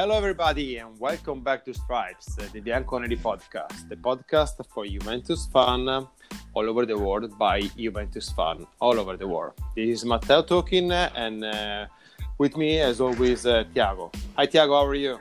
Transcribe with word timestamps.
Hello, 0.00 0.16
everybody, 0.16 0.78
and 0.78 0.98
welcome 0.98 1.42
back 1.42 1.62
to 1.66 1.74
Stripes, 1.74 2.34
the 2.34 2.60
Bianconeri 2.62 3.18
podcast, 3.18 3.86
the 3.90 3.96
podcast 3.96 4.56
for 4.72 4.86
Juventus 4.86 5.46
fan 5.52 5.86
all 6.54 6.70
over 6.70 6.86
the 6.86 6.96
world 6.96 7.38
by 7.38 7.60
Juventus 7.76 8.30
fan 8.30 8.66
all 8.80 8.98
over 8.98 9.18
the 9.18 9.28
world. 9.28 9.52
This 9.76 9.98
is 9.98 10.04
Matteo 10.06 10.42
talking, 10.42 10.90
and 10.90 11.44
uh, 11.44 11.86
with 12.38 12.56
me, 12.56 12.80
as 12.80 13.02
always, 13.02 13.44
uh, 13.44 13.64
Tiago. 13.74 14.10
Hi, 14.38 14.46
Tiago, 14.46 14.72
how 14.72 14.86
are 14.86 14.94
you? 14.94 15.20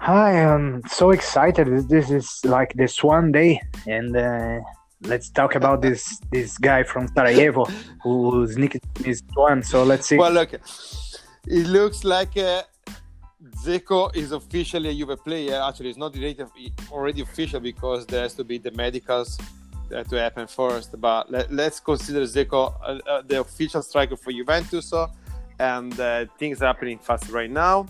Hi, 0.00 0.44
I'm 0.44 0.82
so 0.86 1.10
excited. 1.10 1.88
This 1.88 2.10
is 2.10 2.42
like 2.44 2.74
the 2.74 2.88
swan 2.88 3.32
day, 3.32 3.58
and 3.86 4.14
uh, 4.14 4.60
let's 5.04 5.30
talk 5.30 5.54
about 5.54 5.80
this 5.80 6.20
this 6.30 6.58
guy 6.58 6.82
from 6.82 7.08
Sarajevo 7.08 7.64
who's 8.02 8.58
nicked 8.58 8.84
his 9.02 9.22
swan. 9.32 9.62
So 9.62 9.82
let's 9.82 10.06
see. 10.06 10.18
Well, 10.18 10.32
look, 10.32 10.52
it 10.52 11.66
looks 11.66 12.04
like 12.04 12.36
uh, 12.36 12.64
Dzeko 13.42 14.14
is 14.16 14.32
officially 14.32 14.88
a 14.88 14.94
Juve 14.94 15.22
player. 15.22 15.62
Actually, 15.62 15.90
it's 15.90 15.98
not 15.98 16.14
already 16.90 17.20
official 17.20 17.60
because 17.60 18.04
there 18.06 18.22
has 18.22 18.34
to 18.34 18.44
be 18.44 18.58
the 18.58 18.72
medicals 18.72 19.38
to 19.90 20.16
happen 20.16 20.46
first. 20.46 21.00
But 21.00 21.30
let, 21.30 21.50
us 21.50 21.80
consider 21.80 22.22
Dzeko 22.22 22.74
uh, 22.82 23.08
uh, 23.08 23.22
the 23.22 23.40
official 23.40 23.82
striker 23.82 24.16
for 24.16 24.32
Juventus, 24.32 24.92
and 25.60 25.98
uh, 26.00 26.26
things 26.38 26.62
are 26.62 26.66
happening 26.66 26.98
fast 26.98 27.30
right 27.30 27.50
now 27.50 27.86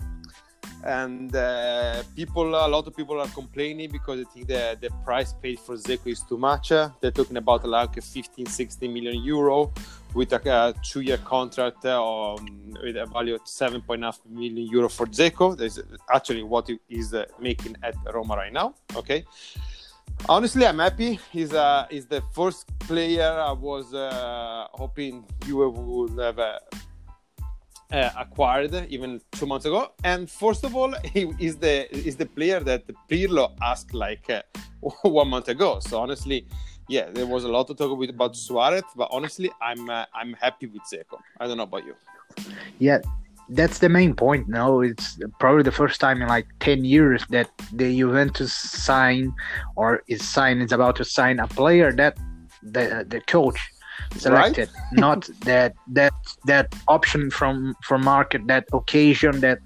and 0.83 1.35
uh, 1.35 2.03
people 2.15 2.55
a 2.55 2.67
lot 2.67 2.87
of 2.87 2.95
people 2.95 3.19
are 3.19 3.27
complaining 3.29 3.91
because 3.91 4.19
they 4.19 4.23
think 4.33 4.47
that 4.47 4.79
the 4.79 4.89
price 5.03 5.33
paid 5.33 5.59
for 5.59 5.75
Dzeko 5.75 6.07
is 6.07 6.21
too 6.21 6.37
much 6.37 6.69
they're 6.69 7.11
talking 7.11 7.37
about 7.37 7.67
like 7.67 8.01
15 8.01 8.45
16 8.45 8.93
million 8.93 9.21
euro 9.23 9.73
with 10.13 10.33
a, 10.33 10.73
two-year 10.83 11.17
contract 11.19 11.85
uh, 11.85 12.33
um, 12.33 12.73
with 12.83 12.97
a 12.97 13.05
value 13.05 13.35
of 13.35 13.43
7.5 13.45 14.25
million 14.29 14.67
euro 14.67 14.89
for 14.89 15.05
Dzeko. 15.05 15.57
That's 15.57 15.79
actually 16.13 16.43
what 16.43 16.67
he 16.67 16.79
is 16.89 17.13
uh, 17.13 17.25
making 17.39 17.75
at 17.83 17.95
Roma 18.13 18.35
right 18.35 18.53
now 18.53 18.75
okay? 18.95 19.25
Honestly 20.27 20.65
i'm 20.65 20.79
happy. 20.79 21.19
He's 21.31 21.53
uh 21.53 21.87
he's 21.89 22.05
the 22.05 22.21
first 22.33 22.67
player 22.79 23.31
i 23.31 23.51
was 23.51 23.93
uh, 23.93 24.67
hoping 24.73 25.25
you 25.45 25.57
would 25.69 26.19
have 26.19 26.39
uh, 26.39 26.59
uh, 27.91 28.09
acquired 28.17 28.73
even 28.89 29.21
two 29.31 29.45
months 29.45 29.65
ago. 29.65 29.91
And 30.03 30.29
first 30.29 30.63
of 30.63 30.75
all, 30.75 30.93
he 31.13 31.31
is 31.39 31.57
the 31.57 31.75
is 31.95 32.15
the 32.15 32.25
player 32.25 32.59
that 32.59 32.83
Pirlo 33.09 33.55
asked 33.61 33.93
like 33.93 34.29
uh, 34.29 34.41
one 35.03 35.29
month 35.29 35.47
ago. 35.49 35.79
So 35.79 35.99
honestly, 35.99 36.45
yeah, 36.87 37.09
there 37.11 37.27
was 37.27 37.43
a 37.43 37.47
lot 37.47 37.67
to 37.67 37.75
talk 37.75 37.97
with 37.97 38.09
about 38.09 38.35
Suarez, 38.35 38.83
but 38.95 39.09
honestly, 39.11 39.51
I'm 39.61 39.89
uh, 39.89 40.05
I'm 40.13 40.33
happy 40.33 40.67
with 40.67 40.81
Dzeko. 40.83 41.19
I 41.39 41.47
don't 41.47 41.57
know 41.57 41.63
about 41.63 41.85
you. 41.85 41.95
Yeah, 42.79 42.99
that's 43.49 43.79
the 43.79 43.89
main 43.89 44.13
point. 44.15 44.47
No, 44.47 44.81
it's 44.81 45.19
probably 45.39 45.63
the 45.63 45.71
first 45.71 45.99
time 45.99 46.21
in 46.21 46.27
like 46.27 46.47
ten 46.59 46.85
years 46.85 47.25
that 47.29 47.49
the 47.73 47.95
Juventus 47.95 48.53
sign 48.53 49.33
or 49.75 50.03
is 50.07 50.27
sign 50.27 50.61
is 50.61 50.71
about 50.71 50.95
to 50.97 51.05
sign 51.05 51.39
a 51.39 51.47
player 51.47 51.91
that 51.93 52.17
the 52.63 53.05
the 53.07 53.21
coach 53.21 53.59
selected 54.17 54.69
right? 54.69 54.91
not 54.93 55.29
that 55.41 55.73
that 55.87 56.13
that 56.45 56.73
option 56.87 57.29
from 57.29 57.75
from 57.83 58.03
market 58.03 58.47
that 58.47 58.65
occasion 58.73 59.39
that 59.41 59.59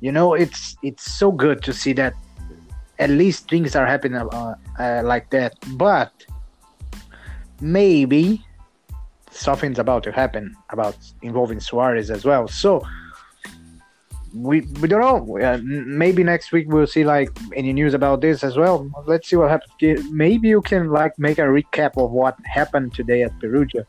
you 0.00 0.10
know 0.10 0.34
it's 0.34 0.76
it's 0.82 1.12
so 1.12 1.30
good 1.30 1.62
to 1.62 1.72
see 1.72 1.92
that 1.92 2.14
at 2.98 3.10
least 3.10 3.48
things 3.48 3.76
are 3.76 3.86
happening 3.86 4.18
uh, 4.18 4.54
uh, 4.78 5.02
like 5.04 5.30
that 5.30 5.54
but 5.72 6.12
maybe 7.60 8.44
something's 9.30 9.78
about 9.78 10.02
to 10.02 10.12
happen 10.12 10.54
about 10.70 10.96
involving 11.22 11.60
Suarez 11.60 12.10
as 12.10 12.24
well 12.24 12.48
so 12.48 12.82
we 14.36 14.60
we 14.80 14.88
don't 14.88 15.00
know. 15.00 15.38
Uh, 15.38 15.58
maybe 15.62 16.22
next 16.22 16.52
week 16.52 16.66
we'll 16.68 16.86
see 16.86 17.04
like 17.04 17.30
any 17.54 17.72
news 17.72 17.94
about 17.94 18.20
this 18.20 18.44
as 18.44 18.56
well. 18.56 18.90
Let's 19.06 19.28
see 19.28 19.36
what 19.36 19.50
happens. 19.50 20.04
Maybe 20.10 20.48
you 20.48 20.60
can 20.60 20.90
like 20.90 21.18
make 21.18 21.38
a 21.38 21.42
recap 21.42 21.96
of 21.96 22.10
what 22.10 22.36
happened 22.44 22.94
today 22.94 23.22
at 23.22 23.38
Perugia. 23.40 23.86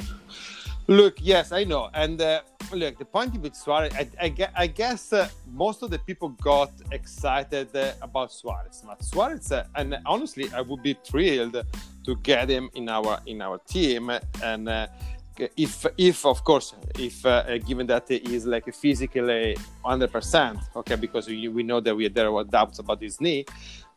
Look, 0.89 1.17
yes, 1.19 1.51
I 1.51 1.65
know, 1.65 1.89
and 1.93 2.21
uh, 2.21 2.41
look, 2.71 2.97
the 2.97 3.03
point 3.03 3.35
with 3.41 3.55
Suarez, 3.55 3.93
I, 3.93 4.07
I, 4.21 4.49
I 4.55 4.67
guess 4.67 5.11
uh, 5.11 5.27
most 5.51 5.83
of 5.83 5.89
the 5.89 5.99
people 5.99 6.29
got 6.29 6.71
excited 6.93 7.75
uh, 7.75 7.91
about 8.01 8.31
Suarez. 8.31 8.83
But 8.87 9.03
Suarez, 9.03 9.51
uh, 9.51 9.65
and 9.75 9.97
honestly, 10.05 10.49
I 10.55 10.61
would 10.61 10.81
be 10.81 10.95
thrilled 11.03 11.61
to 12.05 12.15
get 12.23 12.49
him 12.49 12.69
in 12.75 12.87
our 12.87 13.19
in 13.25 13.41
our 13.41 13.57
team, 13.57 14.11
and 14.41 14.69
uh, 14.69 14.87
if 15.57 15.85
if 15.97 16.25
of 16.25 16.43
course 16.45 16.73
if 16.97 17.25
uh, 17.25 17.57
given 17.57 17.85
that 17.87 18.07
he 18.07 18.35
is 18.35 18.45
like 18.45 18.73
physically 18.73 19.57
100% 19.83 20.75
okay 20.75 20.95
because 20.95 21.27
we, 21.27 21.47
we 21.47 21.63
know 21.63 21.79
that 21.79 21.95
we 21.95 22.07
there 22.07 22.31
were 22.31 22.45
doubts 22.45 22.79
about 22.79 23.01
his 23.01 23.19
knee. 23.19 23.45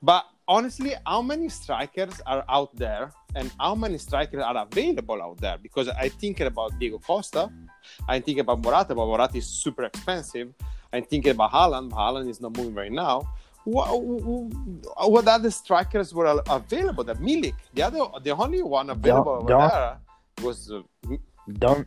But 0.02 0.26
honestly 0.50 0.92
how 1.06 1.22
many 1.22 1.48
strikers 1.48 2.20
are 2.26 2.44
out 2.48 2.74
there 2.74 3.12
and 3.36 3.52
how 3.60 3.72
many 3.82 3.96
strikers 3.96 4.42
are 4.42 4.58
available 4.66 5.22
out 5.22 5.38
there 5.44 5.56
because 5.66 5.88
i 6.04 6.08
think 6.08 6.40
about 6.40 6.76
diego 6.80 6.98
costa 6.98 7.42
i 8.08 8.18
think 8.18 8.38
about 8.44 8.58
morata 8.60 8.92
but 8.92 9.06
morata 9.06 9.38
is 9.38 9.46
super 9.46 9.84
expensive 9.84 10.48
i'm 10.92 11.04
thinking 11.04 11.30
about 11.30 11.52
Haaland. 11.52 11.90
Haaland 11.92 12.28
is 12.28 12.40
not 12.40 12.56
moving 12.56 12.74
right 12.74 12.90
now 12.90 13.16
what, 13.64 13.88
what 15.14 15.28
other 15.28 15.50
strikers 15.50 16.14
were 16.14 16.42
available? 16.48 17.04
The 17.04 17.14
Milik, 17.16 17.54
the 17.74 17.82
other, 17.82 18.00
the 18.22 18.30
only 18.30 18.62
one 18.62 18.88
available 18.88 19.44
don't, 19.44 19.58
don't, 19.58 19.70
there 19.70 19.98
was 20.46 20.72
uh, 20.72 20.80
don't 21.58 21.86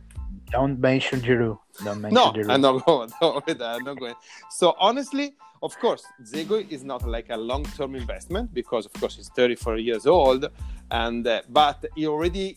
don't 0.54 0.78
mention 0.78 1.20
Giroud. 1.20 1.58
Don't 1.84 2.00
mention 2.00 2.14
no, 2.14 2.32
Giroud. 2.32 2.50
I'm 2.50 2.60
not 2.60 2.86
going. 2.86 3.10
I'm 3.20 3.84
not 3.84 3.98
going. 3.98 4.14
So 4.50 4.76
honestly, 4.78 5.34
of 5.62 5.76
course, 5.80 6.04
Dzeko 6.22 6.70
is 6.70 6.84
not 6.84 7.02
like 7.14 7.28
a 7.30 7.36
long-term 7.36 7.94
investment 7.96 8.54
because, 8.54 8.86
of 8.86 8.92
course, 8.92 9.16
he's 9.16 9.30
34 9.30 9.78
years 9.78 10.06
old, 10.06 10.46
and 10.90 11.26
uh, 11.26 11.42
but 11.48 11.84
he 11.96 12.06
already 12.06 12.56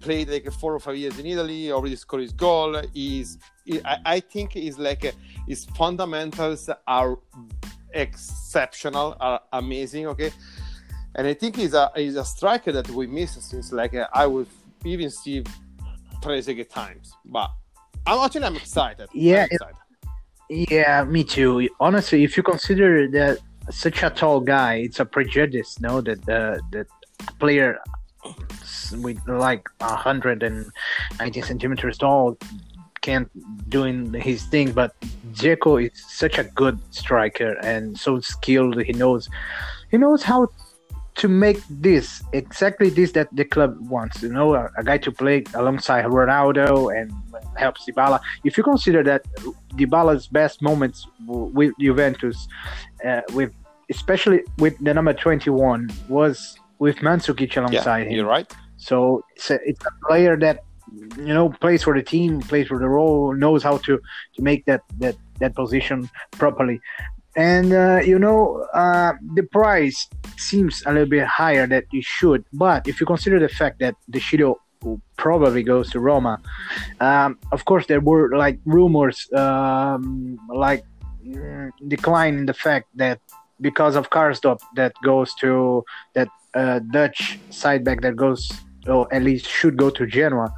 played 0.00 0.28
like 0.28 0.50
four 0.60 0.74
or 0.74 0.80
five 0.80 0.96
years 0.96 1.18
in 1.18 1.24
Italy. 1.24 1.72
Already 1.72 1.96
scored 1.96 2.22
his 2.22 2.32
goal. 2.32 2.82
He's, 2.92 3.38
he, 3.64 3.80
I, 3.84 3.98
I, 4.16 4.20
think, 4.20 4.52
he's 4.52 4.78
like 4.78 5.04
a, 5.04 5.12
his 5.46 5.64
fundamentals 5.80 6.68
are 6.86 7.18
exceptional, 7.94 9.16
are 9.20 9.40
amazing. 9.52 10.06
Okay, 10.08 10.32
and 11.14 11.26
I 11.26 11.34
think 11.34 11.56
he's 11.56 11.74
a 11.74 11.90
he's 11.96 12.16
a 12.16 12.24
striker 12.24 12.72
that 12.72 12.90
we 12.90 13.06
miss 13.06 13.32
since 13.50 13.72
like 13.72 13.94
uh, 13.94 14.08
I 14.12 14.26
would 14.26 14.48
even 14.84 15.10
see 15.10 15.44
Trezeguet 16.20 16.68
times, 16.68 17.12
but 17.24 17.50
I'm 18.06 18.24
actually 18.24 18.44
I'm 18.44 18.56
excited. 18.56 19.08
Yeah, 19.12 19.42
I'm 19.44 19.48
excited. 19.52 20.70
yeah, 20.70 21.04
me 21.04 21.24
too. 21.24 21.68
Honestly, 21.80 22.24
if 22.24 22.36
you 22.36 22.42
consider 22.42 23.08
that 23.08 23.38
such 23.70 24.02
a 24.02 24.10
tall 24.10 24.40
guy, 24.40 24.76
it's 24.76 25.00
a 25.00 25.04
prejudice, 25.04 25.80
no, 25.80 26.00
that 26.00 26.24
the 26.24 26.60
the 26.72 26.86
player 27.38 27.78
with 28.92 29.18
like 29.28 29.68
190 29.78 31.40
centimeters 31.42 31.98
tall 31.98 32.38
can't 33.00 33.30
doing 33.70 34.12
his 34.14 34.44
thing 34.46 34.72
but 34.72 34.94
Dzeko 35.32 35.86
is 35.86 35.92
such 36.08 36.38
a 36.38 36.44
good 36.44 36.78
striker 36.90 37.52
and 37.62 37.96
so 37.96 38.18
skilled 38.20 38.82
he 38.82 38.92
knows 38.92 39.28
he 39.90 39.98
knows 39.98 40.22
how 40.22 40.48
to 41.18 41.28
make 41.28 41.60
this 41.68 42.22
exactly 42.32 42.90
this 42.90 43.12
that 43.12 43.28
the 43.32 43.44
club 43.44 43.76
wants. 43.90 44.22
You 44.22 44.32
know, 44.32 44.54
a, 44.54 44.70
a, 44.76 44.84
guy 44.84 44.98
to 44.98 45.12
play 45.12 45.44
alongside 45.54 46.04
Ronaldo 46.06 46.96
and 46.96 47.12
help 47.56 47.76
Dybala. 47.78 48.20
If 48.44 48.56
you 48.56 48.64
consider 48.64 49.02
that 49.04 49.24
Dybala's 49.74 50.28
best 50.28 50.62
moments 50.62 51.06
with 51.26 51.74
Juventus, 51.78 52.48
uh, 53.04 53.22
with 53.34 53.52
especially 53.90 54.42
with 54.58 54.78
the 54.78 54.94
number 54.94 55.12
twenty 55.12 55.50
one, 55.50 55.90
was 56.08 56.56
with 56.78 56.96
Mandzukic 56.98 57.56
alongside 57.56 58.02
yeah, 58.02 58.04
him. 58.04 58.12
You're 58.12 58.26
right. 58.26 58.50
So 58.76 59.24
it's 59.34 59.50
a, 59.50 59.58
it's 59.64 59.84
a 59.84 60.06
player 60.06 60.36
that 60.38 60.64
you 61.16 61.34
know 61.34 61.50
plays 61.50 61.82
for 61.82 61.94
the 61.94 62.02
team, 62.02 62.40
plays 62.40 62.68
for 62.68 62.78
the 62.78 62.88
role, 62.88 63.34
knows 63.34 63.62
how 63.62 63.78
to 63.78 64.00
to 64.34 64.42
make 64.42 64.64
that 64.66 64.82
that 64.98 65.16
that 65.40 65.54
position 65.56 66.08
properly 66.32 66.80
and 67.38 67.72
uh, 67.72 68.00
you 68.04 68.18
know 68.18 68.66
uh, 68.74 69.12
the 69.34 69.44
price 69.44 70.08
seems 70.36 70.82
a 70.86 70.92
little 70.92 71.08
bit 71.08 71.24
higher 71.24 71.66
that 71.66 71.84
it 71.92 72.04
should. 72.04 72.44
But 72.52 72.88
if 72.88 73.00
you 73.00 73.06
consider 73.06 73.38
the 73.38 73.48
fact 73.48 73.78
that 73.78 73.94
the 74.08 74.18
Sciglio 74.18 74.56
probably 75.16 75.64
goes 75.64 75.90
to 75.90 75.98
Roma 75.98 76.40
um, 77.00 77.36
of 77.50 77.64
course 77.64 77.86
there 77.86 77.98
were 78.00 78.36
like 78.36 78.60
rumors 78.64 79.28
um, 79.32 80.38
like 80.54 80.84
mm, 81.26 81.70
decline 81.88 82.34
in 82.38 82.46
the 82.46 82.54
fact 82.54 82.86
that 82.94 83.18
because 83.60 83.96
of 83.96 84.10
Karsdorp 84.10 84.60
that 84.76 84.92
goes 85.02 85.34
to 85.40 85.84
that 86.14 86.28
uh, 86.54 86.78
Dutch 86.78 87.40
side 87.50 87.82
back 87.84 88.00
that 88.02 88.14
goes 88.14 88.50
or 88.86 89.12
at 89.12 89.22
least 89.22 89.46
should 89.46 89.76
go 89.76 89.90
to 89.90 90.06
Genoa. 90.06 90.52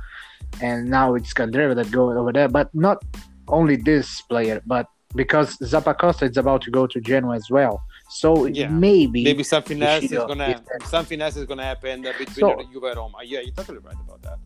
And 0.62 0.88
now 0.88 1.14
it's 1.14 1.32
Candreva 1.32 1.74
that 1.76 1.90
goes 1.90 2.16
over 2.16 2.32
there. 2.32 2.48
But 2.48 2.74
not 2.74 3.02
only 3.48 3.76
this 3.76 4.20
player 4.22 4.60
but 4.66 4.86
because 5.14 5.56
Zappacosta 5.58 6.30
is 6.30 6.36
about 6.36 6.62
to 6.62 6.70
go 6.70 6.86
to 6.86 7.00
Genoa 7.00 7.36
as 7.36 7.50
well. 7.50 7.82
So 8.08 8.46
yeah. 8.46 8.68
maybe 8.68 9.24
maybe 9.24 9.42
something 9.42 9.82
else 9.82 10.04
is 10.04 10.10
gonna 10.10 10.62
something 10.84 11.20
else 11.20 11.36
is 11.36 11.46
gonna 11.46 11.64
happen 11.64 12.02
between 12.02 12.26
so, 12.28 12.62
Juve 12.72 12.84
and 12.84 12.96
Roma. 12.96 13.18
Yeah, 13.24 13.40
you're 13.40 13.54
totally 13.54 13.78
right 13.78 13.94
about 13.94 14.22
that. 14.22 14.38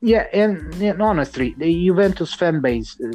Yeah, 0.00 0.26
and, 0.34 0.74
and 0.82 1.00
honestly, 1.00 1.54
the 1.56 1.86
Juventus 1.86 2.34
fan 2.34 2.60
base 2.60 2.94
uh, 3.00 3.10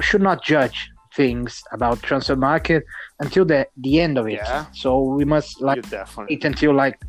should 0.00 0.20
not 0.20 0.42
judge 0.42 0.90
things 1.14 1.62
about 1.70 2.02
transfer 2.02 2.34
market 2.34 2.84
until 3.20 3.44
the 3.44 3.68
the 3.76 4.00
end 4.00 4.18
of 4.18 4.26
it. 4.26 4.40
Yeah. 4.42 4.66
So 4.72 5.00
we 5.00 5.24
must 5.24 5.60
like 5.60 5.84
wait 6.16 6.44
until 6.44 6.74
like 6.74 7.00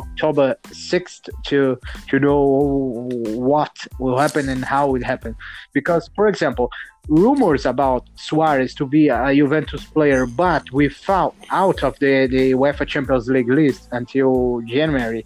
October 0.00 0.56
sixth 0.72 1.28
to 1.48 1.78
to 2.08 2.18
know 2.18 3.08
what 3.48 3.74
will 3.98 4.18
happen 4.18 4.48
and 4.48 4.64
how 4.64 4.94
it 4.94 5.02
happened. 5.02 5.36
Because, 5.72 6.10
for 6.16 6.26
example, 6.28 6.70
rumors 7.08 7.64
about 7.66 8.02
Suarez 8.16 8.74
to 8.76 8.86
be 8.86 9.08
a 9.08 9.34
Juventus 9.34 9.84
player, 9.84 10.26
but 10.26 10.64
we 10.72 10.88
found 10.88 11.32
out 11.50 11.82
of 11.82 11.98
the 11.98 12.26
the 12.26 12.52
UEFA 12.52 12.86
Champions 12.86 13.28
League 13.28 13.48
list 13.50 13.88
until 13.92 14.60
January. 14.66 15.24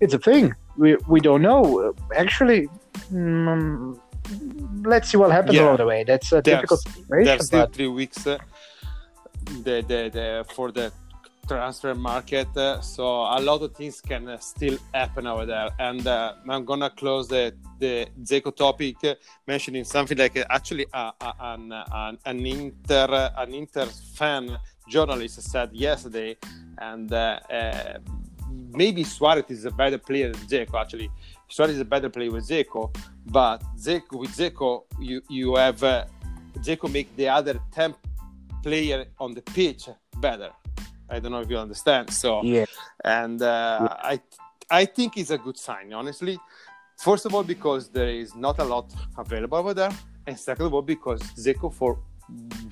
It's 0.00 0.14
a 0.14 0.18
thing. 0.18 0.54
We 0.76 0.96
we 1.08 1.20
don't 1.20 1.42
know. 1.42 1.94
Actually, 2.14 2.68
mm, 3.12 3.98
let's 4.92 5.08
see 5.10 5.16
what 5.16 5.30
happens 5.32 5.54
Yeah. 5.56 5.64
along 5.64 5.76
the 5.78 5.86
way. 5.86 6.04
That's 6.04 6.28
a 6.32 6.40
There's- 6.42 6.44
difficult 6.60 6.80
situation. 6.80 7.24
There's 7.26 7.46
still 7.46 7.60
But 7.66 7.74
three 7.74 7.88
weeks 8.00 8.26
uh, 8.26 8.38
the, 9.66 9.76
the, 9.90 10.00
the, 10.16 10.44
for 10.54 10.72
the 10.72 10.92
transfer 11.46 11.94
market. 11.94 12.48
Uh, 12.56 12.80
so 12.80 13.04
a 13.04 13.40
lot 13.40 13.62
of 13.62 13.74
things 13.74 14.00
can 14.00 14.28
uh, 14.28 14.38
still 14.38 14.78
happen 14.92 15.26
over 15.26 15.46
there. 15.46 15.70
And 15.78 16.06
uh, 16.06 16.34
I'm 16.48 16.64
gonna 16.64 16.90
close 16.90 17.28
the 17.28 17.54
the 17.78 18.08
Dzeko 18.22 18.54
topic, 18.54 18.96
mentioning 19.46 19.84
something 19.84 20.16
like 20.16 20.36
actually 20.50 20.86
an, 20.92 21.72
an 21.72 22.18
an 22.24 22.46
Inter 22.46 23.30
an 23.36 23.54
Inter 23.54 23.86
fan 23.86 24.58
journalist 24.88 25.42
said 25.42 25.70
yesterday, 25.72 26.36
and 26.78 27.10
maybe 28.70 29.04
Suarez 29.04 29.44
is 29.48 29.64
a 29.64 29.70
better 29.70 29.98
player 29.98 30.32
than 30.32 30.40
Dzeko. 30.46 30.80
Actually, 30.80 31.10
Suarez 31.48 31.74
is 31.74 31.80
a 31.80 31.84
better 31.84 32.08
player 32.08 32.30
with 32.30 32.48
Dzeko, 32.48 32.94
but 33.26 33.62
Dzeko 33.76 34.18
with 34.20 34.30
Dzeko 34.30 34.84
you 35.00 35.22
you 35.28 35.56
have. 35.56 35.82
Uh, 35.82 36.04
Dzeko 36.58 36.90
make 36.90 37.14
the 37.16 37.28
other 37.28 37.60
10 37.72 37.94
player 38.62 39.06
on 39.18 39.34
the 39.34 39.42
pitch 39.42 39.88
better. 40.18 40.50
I 41.08 41.18
don't 41.20 41.32
know 41.32 41.40
if 41.40 41.50
you 41.50 41.58
understand. 41.58 42.12
So, 42.12 42.42
yeah, 42.42 42.64
and 43.04 43.40
uh, 43.42 43.88
I, 43.90 44.20
I 44.70 44.84
think 44.84 45.16
it's 45.16 45.30
a 45.30 45.38
good 45.38 45.56
sign, 45.56 45.92
honestly. 45.92 46.38
First 46.98 47.26
of 47.26 47.34
all, 47.34 47.44
because 47.44 47.88
there 47.88 48.08
is 48.08 48.34
not 48.34 48.58
a 48.58 48.64
lot 48.64 48.92
available 49.16 49.58
over 49.58 49.74
there, 49.74 49.90
and 50.26 50.38
second 50.38 50.66
of 50.66 50.74
all, 50.74 50.82
because 50.82 51.20
Dzeko 51.20 51.72
for 51.72 51.98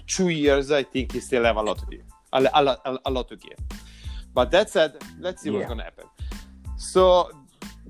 two 0.06 0.30
years, 0.30 0.70
I 0.70 0.82
think 0.82 1.12
he 1.12 1.20
still 1.20 1.44
have 1.44 1.56
a 1.56 1.62
lot 1.62 1.78
to 1.78 1.86
give, 1.86 2.02
a, 2.32 2.48
a, 2.54 2.62
lot- 2.62 2.80
a, 2.84 2.98
a 3.06 3.10
lot 3.10 3.28
to 3.28 3.36
give. 3.36 3.58
But 4.32 4.50
that 4.50 4.70
said, 4.70 4.96
let's 5.20 5.42
see 5.42 5.50
what's 5.50 5.68
gonna 5.68 5.84
happen. 5.84 6.06
So 6.76 7.30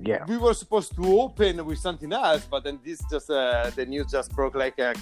yeah. 0.01 0.23
we 0.27 0.37
were 0.37 0.53
supposed 0.53 0.95
to 0.95 1.19
open 1.19 1.65
with 1.65 1.79
something 1.79 2.11
else, 2.13 2.45
but 2.49 2.63
then 2.63 2.79
this 2.83 3.01
just 3.09 3.29
uh, 3.29 3.71
the 3.75 3.85
news 3.85 4.11
just 4.11 4.31
broke 4.35 4.55
like 4.55 4.77
a, 4.77 4.93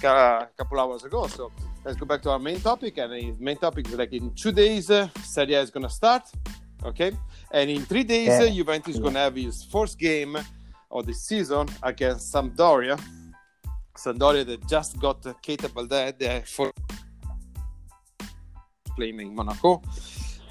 couple 0.56 0.80
hours 0.80 1.04
ago. 1.04 1.26
So 1.26 1.52
let's 1.84 1.98
go 1.98 2.06
back 2.06 2.22
to 2.22 2.30
our 2.30 2.38
main 2.38 2.60
topic. 2.60 2.98
And 2.98 3.12
the 3.12 3.34
main 3.38 3.56
topic 3.56 3.86
is 3.88 3.94
like 3.94 4.12
in 4.12 4.32
two 4.34 4.52
days, 4.52 4.90
uh, 4.90 5.08
Serie 5.22 5.54
A 5.54 5.60
is 5.60 5.70
gonna 5.70 5.90
start. 5.90 6.22
Okay, 6.84 7.12
and 7.50 7.70
in 7.70 7.82
three 7.86 8.04
days, 8.04 8.28
Yeah. 8.28 8.42
uh, 8.42 8.50
Juventus 8.50 8.94
is 8.96 9.00
gonna 9.00 9.18
have 9.20 9.36
his 9.36 9.64
first 9.64 9.98
game 9.98 10.36
of 10.90 11.06
the 11.06 11.14
season 11.14 11.66
against 11.82 12.32
Sampdoria. 12.32 13.00
Sampdoria 13.96 14.44
that 14.44 14.68
just 14.68 14.98
got 15.00 15.24
uh, 15.26 15.32
Keita 15.42 15.72
Balde 15.72 16.22
uh, 16.22 16.40
for 16.44 16.72
playing 18.96 19.20
in 19.20 19.34
Monaco, 19.34 19.82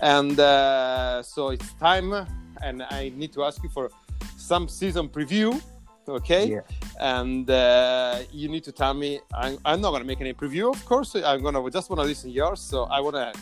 and 0.01 0.39
uh, 0.39 1.21
so 1.23 1.49
it's 1.49 1.73
time. 1.73 2.13
And 2.61 2.81
I 2.83 3.11
need 3.15 3.33
to 3.33 3.43
ask 3.43 3.61
you 3.61 3.69
for 3.69 3.89
some 4.37 4.67
season 4.69 5.09
preview, 5.09 5.61
okay? 6.07 6.45
Yeah. 6.47 6.61
And 6.99 7.49
uh, 7.49 8.19
you 8.31 8.49
need 8.49 8.63
to 8.65 8.71
tell 8.71 8.93
me. 8.93 9.19
I'm, 9.33 9.57
I'm 9.65 9.81
not 9.81 9.91
gonna 9.91 10.05
make 10.05 10.21
any 10.21 10.33
preview, 10.33 10.73
of 10.73 10.83
course. 10.85 11.15
I'm 11.15 11.41
gonna 11.41 11.69
just 11.69 11.89
wanna 11.89 12.03
listen 12.03 12.29
to 12.29 12.35
yours. 12.35 12.59
So 12.61 12.83
I 12.83 12.99
wanna 12.99 13.33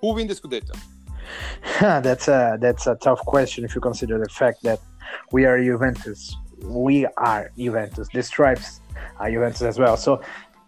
who 0.00 0.14
win 0.14 0.26
the 0.26 0.34
Scudetto. 0.34 0.76
that's 1.80 2.28
a 2.28 2.58
that's 2.60 2.86
a 2.86 2.96
tough 2.96 3.20
question 3.20 3.64
if 3.64 3.74
you 3.74 3.80
consider 3.80 4.18
the 4.18 4.28
fact 4.28 4.62
that 4.62 4.80
we 5.30 5.44
are 5.44 5.62
Juventus. 5.62 6.36
We 6.62 7.06
are 7.16 7.50
Juventus. 7.56 8.08
The 8.12 8.22
stripes 8.22 8.80
are 9.18 9.30
Juventus 9.30 9.62
as 9.62 9.78
well. 9.78 9.96
So, 9.96 10.20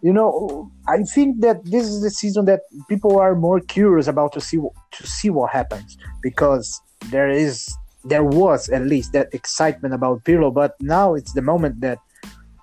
you 0.03 0.13
know, 0.13 0.71
I 0.89 1.03
think 1.03 1.41
that 1.41 1.65
this 1.65 1.87
is 1.87 2.03
the 2.03 2.11
season 2.11 2.45
that 2.47 2.61
people 2.89 3.19
are 3.19 3.35
more 3.35 3.61
curious 3.61 4.07
about 4.07 4.33
to 4.35 4.41
see 4.41 4.59
to 4.59 5.07
see 5.07 5.31
what 5.31 5.51
happens 5.51 5.97
because 6.23 6.81
there 7.11 7.31
is 7.31 7.77
there 8.05 8.25
was 8.25 8.69
at 8.69 8.83
least 8.83 9.13
that 9.13 9.33
excitement 9.33 9.95
about 9.95 10.25
Pirlo, 10.25 10.53
but 10.53 10.75
now 10.81 11.15
it's 11.15 11.33
the 11.33 11.43
moment 11.43 11.81
that 11.81 11.99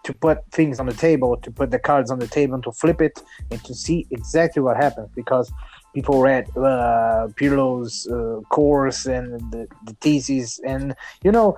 to 0.03 0.13
put 0.13 0.39
things 0.51 0.79
on 0.79 0.87
the 0.87 0.93
table, 0.93 1.37
to 1.37 1.51
put 1.51 1.71
the 1.71 1.79
cards 1.79 2.09
on 2.09 2.19
the 2.19 2.27
table, 2.27 2.55
and 2.55 2.63
to 2.63 2.71
flip 2.71 3.01
it, 3.01 3.21
and 3.51 3.63
to 3.63 3.73
see 3.73 4.07
exactly 4.11 4.61
what 4.61 4.77
happens 4.77 5.09
because 5.15 5.51
people 5.93 6.21
read 6.21 6.47
uh, 6.57 7.27
Pirlo's 7.35 8.07
uh, 8.07 8.41
course 8.49 9.05
and 9.05 9.39
the, 9.51 9.67
the 9.85 9.93
thesis, 10.01 10.59
and 10.65 10.95
you 11.23 11.31
know, 11.31 11.55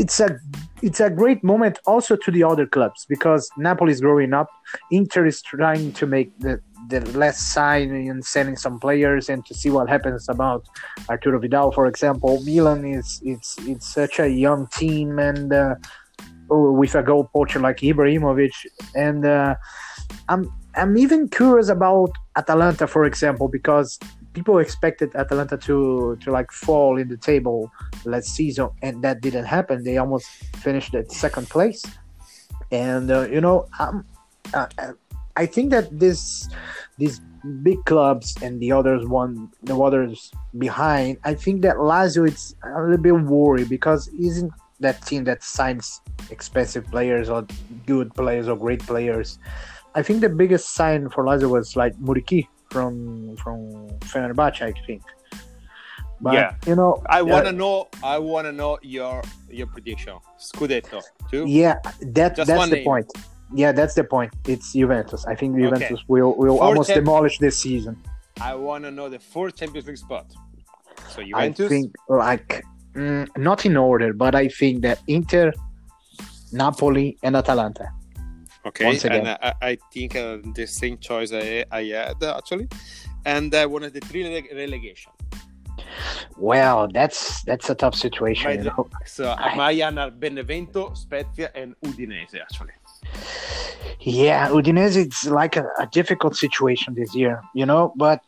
it's 0.00 0.18
a 0.18 0.40
it's 0.82 1.00
a 1.00 1.10
great 1.10 1.44
moment 1.44 1.78
also 1.86 2.16
to 2.16 2.30
the 2.30 2.42
other 2.42 2.66
clubs 2.66 3.04
because 3.06 3.50
Napoli 3.58 3.92
is 3.92 4.00
growing 4.00 4.32
up, 4.32 4.48
Inter 4.90 5.26
is 5.26 5.42
trying 5.42 5.92
to 5.92 6.06
make 6.06 6.30
the 6.40 6.58
the 6.88 7.00
last 7.18 7.52
sign 7.52 7.90
and 7.90 8.24
selling 8.24 8.56
some 8.56 8.80
players 8.80 9.28
and 9.28 9.44
to 9.46 9.54
see 9.54 9.70
what 9.70 9.88
happens 9.88 10.28
about 10.28 10.64
Arturo 11.10 11.38
Vidal, 11.38 11.70
for 11.70 11.86
example. 11.86 12.42
Milan 12.46 12.84
is 12.84 13.20
it's 13.22 13.58
it's 13.72 13.86
such 13.86 14.18
a 14.18 14.28
young 14.28 14.66
team 14.68 15.18
and 15.18 15.52
uh, 15.52 15.74
oh, 16.50 16.72
with 16.72 16.94
a 16.94 17.02
goal 17.02 17.24
poacher 17.34 17.60
like 17.60 17.78
Ibrahimovic, 17.90 18.54
and 18.94 19.26
uh, 19.26 19.54
I'm 20.30 20.50
I'm 20.76 20.96
even 20.96 21.28
curious 21.28 21.68
about 21.68 22.10
Atalanta, 22.36 22.86
for 22.86 23.04
example, 23.04 23.48
because 23.48 23.98
people 24.32 24.58
expected 24.58 25.14
Atalanta 25.14 25.56
to 25.58 26.16
to 26.20 26.30
like 26.30 26.50
fall 26.52 26.98
in 26.98 27.08
the 27.08 27.16
table 27.16 27.70
last 28.04 28.28
season, 28.34 28.70
and 28.82 29.02
that 29.02 29.20
didn't 29.20 29.46
happen. 29.46 29.84
They 29.84 29.98
almost 29.98 30.26
finished 30.62 30.94
at 30.94 31.12
second 31.12 31.48
place, 31.48 31.84
and 32.70 33.10
uh, 33.10 33.28
you 33.28 33.40
know, 33.40 33.66
uh, 33.78 34.72
I 35.36 35.46
think 35.46 35.70
that 35.70 35.98
this 35.98 36.48
these 36.98 37.20
big 37.62 37.82
clubs 37.86 38.36
and 38.42 38.60
the 38.60 38.72
others 38.72 39.06
one 39.06 39.50
the 39.62 39.76
others 39.76 40.30
behind. 40.58 41.18
I 41.24 41.34
think 41.34 41.62
that 41.62 41.76
Lazio 41.76 42.28
it's 42.28 42.54
a 42.64 42.80
little 42.80 42.98
bit 42.98 43.14
worried 43.14 43.68
because 43.68 44.08
isn't 44.08 44.52
that 44.80 45.04
team 45.06 45.24
that 45.24 45.42
signs 45.42 46.00
expensive 46.30 46.86
players 46.90 47.28
or 47.28 47.46
good 47.86 48.14
players 48.14 48.48
or 48.48 48.56
great 48.56 48.80
players. 48.80 49.38
I 49.94 50.02
think 50.02 50.20
the 50.20 50.28
biggest 50.28 50.74
sign 50.74 51.08
for 51.10 51.24
Lazio 51.24 51.50
was 51.50 51.76
like 51.76 51.94
Muriqi 51.96 52.48
from 52.70 53.36
from 53.36 53.88
Fenerbahce, 54.12 54.62
I 54.62 54.72
think. 54.86 55.02
But 56.20 56.34
Yeah. 56.34 56.54
you 56.66 56.76
know, 56.76 57.02
I 57.08 57.20
uh, 57.20 57.24
wanna 57.24 57.52
know. 57.52 57.88
I 58.02 58.18
wanna 58.18 58.52
know 58.52 58.78
your 58.82 59.22
your 59.48 59.66
prediction. 59.66 60.14
Scudetto 60.38 61.02
too. 61.30 61.44
Yeah, 61.46 61.76
that 62.18 62.36
Just 62.36 62.48
that's 62.48 62.70
the 62.70 62.76
name. 62.76 62.84
point. 62.84 63.06
Yeah, 63.52 63.72
that's 63.72 63.94
the 63.94 64.04
point. 64.04 64.32
It's 64.46 64.72
Juventus. 64.72 65.26
I 65.26 65.34
think 65.34 65.54
Okay. 65.54 65.64
Juventus 65.64 66.00
will 66.08 66.34
will 66.36 66.56
Four 66.58 66.66
almost 66.66 66.88
champ- 66.90 67.04
demolish 67.04 67.38
this 67.38 67.56
season. 67.58 67.96
I 68.40 68.54
wanna 68.54 68.90
know 68.90 69.08
the 69.08 69.18
fourth 69.18 69.56
Champions 69.56 69.86
League 69.88 69.98
spot. 69.98 70.26
So 71.08 71.22
Juventus. 71.22 71.66
I 71.66 71.68
think 71.68 71.94
like 72.08 72.62
mm, 72.94 73.26
not 73.36 73.64
in 73.66 73.76
order, 73.76 74.12
but 74.12 74.34
I 74.34 74.48
think 74.48 74.82
that 74.82 74.98
Inter, 75.08 75.52
Napoli, 76.52 77.16
and 77.22 77.34
Atalanta. 77.34 77.88
Okay, 78.66 78.84
Once 78.84 79.04
and 79.04 79.14
again. 79.14 79.38
I, 79.42 79.54
I 79.62 79.78
think 79.92 80.16
uh, 80.16 80.38
the 80.54 80.66
same 80.66 80.98
choice 80.98 81.32
I, 81.32 81.64
I 81.70 81.84
had 81.84 82.22
actually, 82.22 82.68
and 83.24 83.54
I 83.54 83.66
wanted 83.66 83.94
the 83.94 84.00
three 84.00 84.24
rele- 84.24 84.54
relegation. 84.54 85.12
Well, 86.36 86.88
that's 86.92 87.42
that's 87.44 87.70
a 87.70 87.74
tough 87.74 87.94
situation. 87.94 88.50
You 88.52 88.64
know? 88.64 88.88
So 89.06 89.30
I- 89.32 89.56
Mayan 89.56 89.98
are 89.98 90.10
Benevento, 90.10 90.94
Spezia, 90.94 91.50
and 91.54 91.74
Udinese 91.84 92.40
actually. 92.40 92.72
Yeah, 94.00 94.48
Udinese 94.48 94.96
it's 94.96 95.26
like 95.26 95.56
a, 95.56 95.66
a 95.78 95.86
difficult 95.86 96.36
situation 96.36 96.94
this 96.94 97.14
year, 97.14 97.42
you 97.54 97.66
know. 97.66 97.92
But 97.96 98.20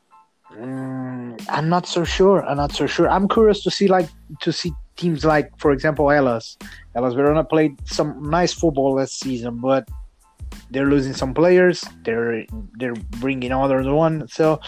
mm, 0.54 1.44
I'm 1.48 1.68
not 1.68 1.86
so 1.86 2.04
sure. 2.04 2.44
I'm 2.44 2.56
not 2.56 2.72
so 2.72 2.86
sure. 2.86 3.08
I'm 3.08 3.28
curious 3.28 3.62
to 3.64 3.70
see 3.70 3.88
like 3.88 4.08
to 4.40 4.52
see 4.52 4.72
teams 4.96 5.24
like, 5.24 5.50
for 5.58 5.72
example, 5.72 6.08
Hellas. 6.08 6.56
Hellas 6.94 7.14
Verona 7.14 7.44
played 7.44 7.76
some 7.86 8.22
nice 8.30 8.52
football 8.52 8.94
last 8.94 9.18
season, 9.20 9.58
but 9.58 9.88
they're 10.70 10.86
losing 10.86 11.12
some 11.14 11.34
players. 11.34 11.84
They're 12.04 12.44
they're 12.78 12.94
bringing 13.20 13.52
other 13.52 13.82
one. 13.94 14.28
So 14.28 14.60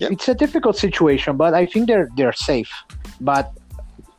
Yep. 0.00 0.12
it's 0.12 0.28
a 0.28 0.34
difficult 0.34 0.76
situation. 0.76 1.36
But 1.36 1.54
I 1.54 1.66
think 1.66 1.86
they're 1.86 2.08
they're 2.16 2.32
safe. 2.32 2.72
But 3.20 3.52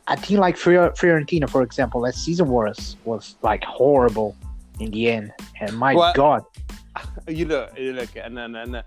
a 0.06 0.16
team 0.16 0.38
like 0.38 0.56
Fiorentina, 0.56 1.48
for 1.48 1.62
example, 1.62 2.02
last 2.02 2.24
season 2.24 2.48
was 2.48 2.96
was 3.04 3.36
like 3.42 3.64
horrible 3.64 4.36
in 4.80 4.90
the 4.90 5.10
end. 5.10 5.32
And 5.60 5.76
my 5.78 5.94
Well, 5.94 6.12
God, 6.14 6.44
You 7.28 7.46
know, 7.46 7.68
look, 7.76 8.10
and 8.16 8.38
and, 8.38 8.56
and 8.56 8.76
uh, 8.76 8.82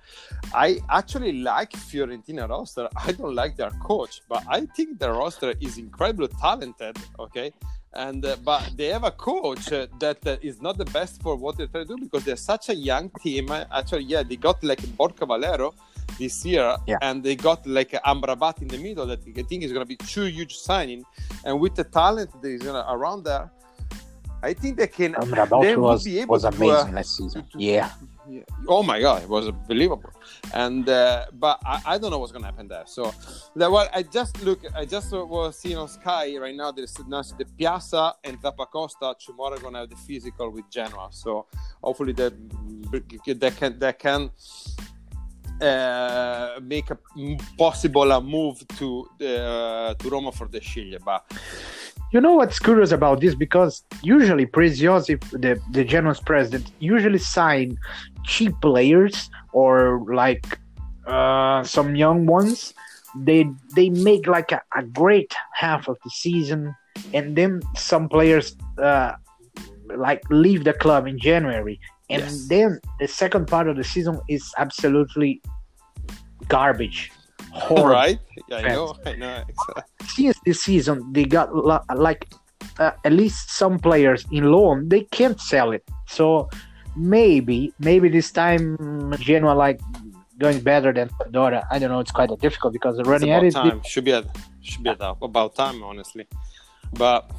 I 0.53 0.79
actually 0.89 1.33
like 1.41 1.71
Fiorentina 1.71 2.47
roster. 2.47 2.87
I 2.95 3.11
don't 3.11 3.35
like 3.35 3.55
their 3.57 3.71
coach, 3.81 4.21
but 4.29 4.43
I 4.47 4.65
think 4.75 4.99
their 4.99 5.13
roster 5.13 5.53
is 5.59 5.77
incredibly 5.77 6.29
talented. 6.39 6.97
Okay, 7.19 7.51
and 7.93 8.25
uh, 8.25 8.35
but 8.43 8.71
they 8.75 8.87
have 8.87 9.03
a 9.03 9.11
coach 9.11 9.71
uh, 9.71 9.87
that 9.99 10.25
uh, 10.27 10.37
is 10.41 10.61
not 10.61 10.77
the 10.77 10.85
best 10.85 11.21
for 11.21 11.35
what 11.35 11.57
they're 11.57 11.67
trying 11.67 11.87
to 11.87 11.95
do 11.95 12.03
because 12.03 12.23
they're 12.25 12.35
such 12.35 12.69
a 12.69 12.75
young 12.75 13.09
team. 13.21 13.49
Actually, 13.51 14.03
yeah, 14.03 14.23
they 14.23 14.35
got 14.35 14.63
like 14.63 14.81
Borja 14.97 15.25
Valero 15.25 15.73
this 16.19 16.45
year, 16.45 16.75
Yeah. 16.87 16.97
and 17.01 17.23
they 17.23 17.35
got 17.35 17.65
like 17.65 17.91
Amrabat 17.91 18.61
in 18.61 18.67
the 18.67 18.77
middle 18.77 19.05
that 19.07 19.19
I 19.27 19.41
think 19.43 19.63
is 19.63 19.71
going 19.71 19.85
to 19.85 19.87
be 19.87 19.97
two 19.97 20.25
huge 20.25 20.55
signing, 20.57 21.03
and 21.45 21.59
with 21.59 21.75
the 21.75 21.83
talent 21.83 22.29
that 22.41 22.47
is 22.47 22.61
gonna, 22.63 22.85
around 22.89 23.23
there, 23.23 23.51
I 24.43 24.53
think 24.53 24.77
they 24.77 24.87
can. 24.87 25.13
Amrabat 25.13 25.61
they 25.61 25.75
was 25.75 26.03
be 26.03 26.19
able 26.19 26.33
was 26.33 26.43
to, 26.43 26.47
uh, 26.49 26.51
amazing 26.51 26.93
last 26.93 27.17
season. 27.17 27.43
to- 27.51 27.59
Yeah, 27.59 27.89
yeah. 28.29 28.41
Oh 28.67 28.83
my 28.83 28.99
god, 28.99 29.23
it 29.23 29.29
was 29.29 29.47
unbelievable. 29.47 30.11
And 30.53 30.87
uh, 30.89 31.25
but 31.33 31.59
I, 31.65 31.81
I 31.85 31.97
don't 31.97 32.11
know 32.11 32.19
what's 32.19 32.31
gonna 32.31 32.45
happen 32.45 32.67
there. 32.67 32.83
So 32.85 33.13
that 33.55 33.71
well, 33.71 33.87
I 33.93 34.03
just 34.03 34.41
look. 34.43 34.59
I 34.75 34.85
just 34.85 35.11
was 35.11 35.57
seeing 35.57 35.77
on 35.77 35.87
Sky 35.87 36.37
right 36.37 36.55
now. 36.55 36.71
There's 36.71 36.97
now 37.07 37.21
the 37.21 37.45
Pjaca 37.45 38.13
and 38.23 38.41
Zappacosta 38.41 39.17
tomorrow 39.19 39.57
gonna 39.57 39.79
have 39.79 39.89
the 39.89 39.95
physical 39.95 40.49
with 40.51 40.69
Genoa. 40.69 41.09
So 41.11 41.47
hopefully 41.83 42.13
that 42.13 42.33
that 43.39 43.57
can 43.57 43.79
can 43.97 44.31
uh, 45.61 46.59
make 46.61 46.89
a 46.91 46.97
possible 47.57 48.11
a 48.11 48.21
move 48.21 48.63
to 48.77 49.07
uh, 49.21 49.93
to 49.95 50.09
Roma 50.09 50.31
for 50.31 50.47
the 50.47 50.59
Sciglio. 50.59 51.03
But 51.03 51.31
you 52.11 52.21
know 52.21 52.33
what's 52.33 52.59
curious 52.59 52.91
about 52.91 53.19
this 53.21 53.35
because 53.35 53.83
usually 54.01 54.45
Preziosi, 54.45 55.19
the 55.31 55.59
the 55.71 55.83
Genoa's 55.83 56.19
president, 56.19 56.71
usually 56.79 57.19
sign 57.19 57.77
cheap 58.25 58.53
players 58.61 59.29
or 59.53 60.03
like 60.13 60.59
uh, 61.05 61.63
some 61.63 61.95
young 61.95 62.25
ones. 62.25 62.73
They 63.15 63.45
they 63.75 63.89
make 63.89 64.27
like 64.27 64.51
a, 64.51 64.61
a 64.75 64.83
great 64.83 65.33
half 65.53 65.87
of 65.87 65.97
the 66.03 66.09
season, 66.09 66.75
and 67.13 67.35
then 67.35 67.61
some 67.75 68.07
players 68.09 68.55
uh, 68.77 69.13
like 69.95 70.21
leave 70.29 70.63
the 70.63 70.73
club 70.73 71.07
in 71.07 71.17
January, 71.19 71.79
and 72.09 72.21
Yes. 72.21 72.47
then 72.47 72.79
the 72.99 73.07
second 73.07 73.47
part 73.47 73.67
of 73.67 73.75
the 73.75 73.83
season 73.83 74.19
is 74.29 74.43
absolutely 74.57 75.41
garbage. 76.47 77.11
Horrible. 77.51 77.89
right, 77.89 78.19
yeah, 78.49 78.57
I 78.57 78.61
know, 78.69 78.95
I 79.05 79.15
know. 79.15 79.43
Since 80.07 80.39
this 80.45 80.63
season 80.63 81.11
they 81.13 81.25
got 81.25 81.53
like 81.95 82.27
uh, 82.79 82.91
at 83.03 83.13
least 83.13 83.51
some 83.51 83.79
players 83.79 84.25
in 84.31 84.51
loan 84.51 84.89
they 84.89 85.01
can't 85.01 85.39
sell 85.39 85.71
it 85.71 85.83
so 86.07 86.49
maybe 86.95 87.73
maybe 87.79 88.09
this 88.09 88.31
time 88.31 88.77
Genoa 89.19 89.53
like 89.53 89.79
going 90.37 90.59
better 90.61 90.93
than 90.93 91.09
Dora 91.31 91.67
I 91.71 91.79
don't 91.79 91.89
know 91.89 91.99
it's 91.99 92.11
quite 92.11 92.29
difficult 92.39 92.73
because 92.73 93.01
Ranieri 93.03 93.51
time. 93.51 93.81
Should 93.83 94.05
be 94.05 94.13
at, 94.13 94.25
should 94.61 94.83
be 94.83 94.89
at, 94.89 95.01
about 95.01 95.55
time, 95.55 95.81
honestly. 95.83 96.27
But 96.93 97.29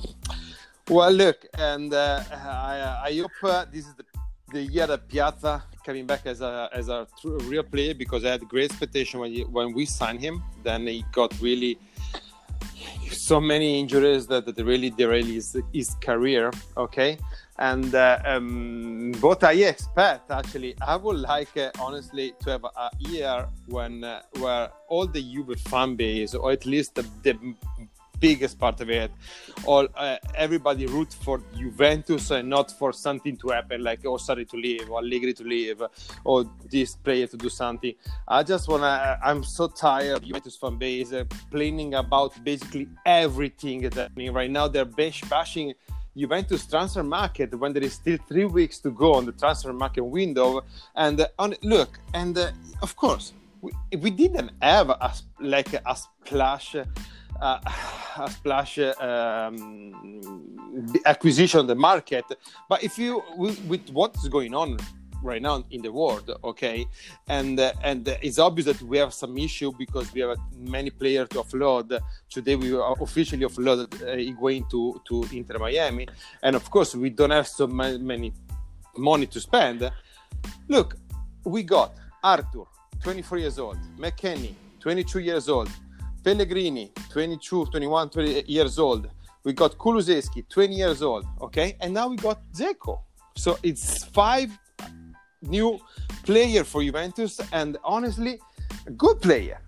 well, 0.89 1.11
look, 1.11 1.45
and 1.55 1.93
uh, 1.93 2.23
I, 2.33 3.01
I 3.05 3.19
hope 3.21 3.31
uh, 3.43 3.65
this 3.71 3.87
is 3.87 3.95
the, 3.95 4.05
the 4.53 4.63
year 4.63 4.87
that 4.87 5.09
Piazza 5.09 5.63
coming 5.89 6.05
back 6.05 6.27
as 6.27 6.43
a 6.43 6.69
as 6.81 6.91
a 6.91 7.07
true, 7.19 7.39
real 7.53 7.63
player 7.63 7.95
because 7.95 8.23
I 8.23 8.31
had 8.35 8.43
great 8.47 8.71
expectation 8.71 9.21
when 9.21 9.33
he, 9.33 9.41
when 9.57 9.69
we 9.73 9.87
signed 9.87 10.21
him. 10.21 10.43
Then 10.63 10.87
he 10.87 11.03
got 11.13 11.31
really 11.41 11.79
so 13.11 13.41
many 13.41 13.81
injuries 13.81 14.27
that, 14.27 14.45
that 14.45 14.59
really 14.73 14.91
derailed 14.91 15.31
his, 15.39 15.57
his 15.73 15.89
career. 16.09 16.51
Okay. 16.77 17.17
And 17.59 17.95
uh, 17.95 18.21
um, 18.25 19.15
what 19.21 19.43
I 19.43 19.55
expect, 19.73 20.31
actually, 20.31 20.77
I 20.87 20.95
would 20.97 21.21
like, 21.33 21.57
uh, 21.57 21.71
honestly, 21.81 22.35
to 22.43 22.51
have 22.51 22.65
a 22.65 22.91
year 22.99 23.49
when 23.67 24.05
uh, 24.05 24.21
where 24.39 24.71
all 24.89 25.07
the 25.07 25.23
Juve 25.23 25.59
fan 25.71 25.97
base, 25.97 26.35
or 26.35 26.53
at 26.53 26.67
least 26.67 26.97
the, 26.97 27.05
the 27.23 27.33
biggest 28.21 28.59
part 28.59 28.81
of 28.81 28.91
it, 28.91 29.11
all 29.65 29.87
uh, 29.97 30.17
everybody 30.35 30.87
root 30.87 31.13
for 31.13 31.41
Juventus 31.57 32.31
and 32.31 32.49
not 32.49 32.71
for 32.71 32.93
something 32.93 33.37
to 33.39 33.49
happen, 33.49 33.83
like 33.83 34.05
oh, 34.05 34.17
Sarri 34.17 34.49
to 34.51 34.57
leave, 34.57 34.91
or 34.91 35.01
Allegri 35.01 35.35
to 35.35 35.45
leave, 35.45 35.83
or 36.25 36.45
this 36.71 36.97
player 36.97 37.27
to 37.27 37.37
do 37.37 37.49
something. 37.49 37.95
I 38.27 38.43
just 38.43 38.69
wanna. 38.69 39.19
I'm 39.23 39.45
so 39.45 39.69
tired 39.69 40.17
of 40.17 40.25
Juventus 40.25 40.57
fan 40.57 40.77
base 40.77 41.13
uh, 41.13 41.25
complaining 41.29 41.95
about 41.95 42.43
basically 42.45 42.89
everything 43.07 43.91
mean, 44.17 44.33
right 44.33 44.51
now. 44.51 44.69
They're 44.69 44.85
bash- 44.85 45.23
bashing 45.29 45.75
Juventus 46.17 46.67
transfer 46.67 47.03
market 47.03 47.55
when 47.59 47.73
there 47.73 47.83
is 47.83 47.95
still 47.95 48.19
three 48.29 48.45
weeks 48.45 48.79
to 48.81 48.91
go 48.91 49.15
on 49.15 49.27
the 49.27 49.33
transfer 49.33 49.73
market 49.73 50.05
window. 50.05 50.65
And 50.97 51.21
uh, 51.21 51.29
on 51.39 51.55
look, 51.63 51.99
and 52.15 52.37
uh, 52.37 52.51
of 52.83 52.97
course, 52.97 53.33
we, 53.61 53.73
we 53.99 54.11
didn't 54.11 54.51
have 54.61 54.91
a 54.91 55.13
like 55.41 55.73
a 55.75 55.97
splash. 55.97 56.77
Uh, 57.41 57.59
a 58.21 58.31
splash 58.31 58.79
um, 58.79 60.21
acquisition 61.07 61.61
on 61.61 61.67
the 61.67 61.75
market, 61.75 62.25
but 62.69 62.83
if 62.83 62.99
you 62.99 63.23
with, 63.37 63.61
with 63.65 63.89
what's 63.91 64.27
going 64.29 64.55
on 64.55 64.79
right 65.23 65.43
now 65.43 65.65
in 65.71 65.83
the 65.83 65.91
world, 65.91 66.31
okay, 66.45 66.87
and 67.29 67.59
uh, 67.59 67.73
and 67.83 68.07
it's 68.23 68.39
obvious 68.39 68.67
that 68.67 68.83
we 68.83 68.99
have 68.99 69.13
some 69.13 69.37
issue 69.39 69.73
because 69.79 70.13
we 70.13 70.21
have 70.21 70.37
many 70.57 70.91
players 70.91 71.29
to 71.31 71.43
offload. 71.43 71.99
Today 72.31 72.57
we 72.57 72.75
are 72.75 72.95
officially 73.01 73.45
offloaded 73.45 73.93
uh, 74.03 74.71
to 74.71 75.01
to 75.09 75.27
Inter 75.33 75.59
Miami, 75.59 76.07
and 76.43 76.57
of 76.57 76.71
course 76.71 76.95
we 76.95 77.11
don't 77.11 77.31
have 77.31 77.49
so 77.49 77.67
ma- 77.67 77.99
many 77.99 78.33
money 78.97 79.27
to 79.27 79.41
spend. 79.41 79.91
Look, 80.69 80.97
we 81.45 81.63
got 81.63 81.95
Arthur, 82.23 82.65
24 83.03 83.39
years 83.39 83.59
old, 83.59 83.79
McKennie, 83.99 84.55
22 84.81 85.21
years 85.21 85.49
old, 85.49 85.71
Pellegrini, 86.29 86.93
22, 87.09 87.65
21, 87.71 88.11
20 88.11 88.45
years 88.47 88.79
old. 88.79 89.09
We 89.45 89.55
got 89.55 89.79
Kulusevski, 89.79 90.47
20 90.47 90.75
years 90.75 91.01
old, 91.01 91.25
okay, 91.41 91.75
and 91.81 91.95
now 91.95 92.07
we 92.09 92.17
got 92.17 92.39
Dzeko. 92.53 92.99
So 93.35 93.59
it's 93.63 94.05
five 94.05 94.51
new 95.41 95.81
player 96.27 96.65
for 96.65 96.83
Juventus, 96.83 97.41
and 97.51 97.79
honestly, 97.83 98.39
good 98.95 99.23
player. 99.23 99.59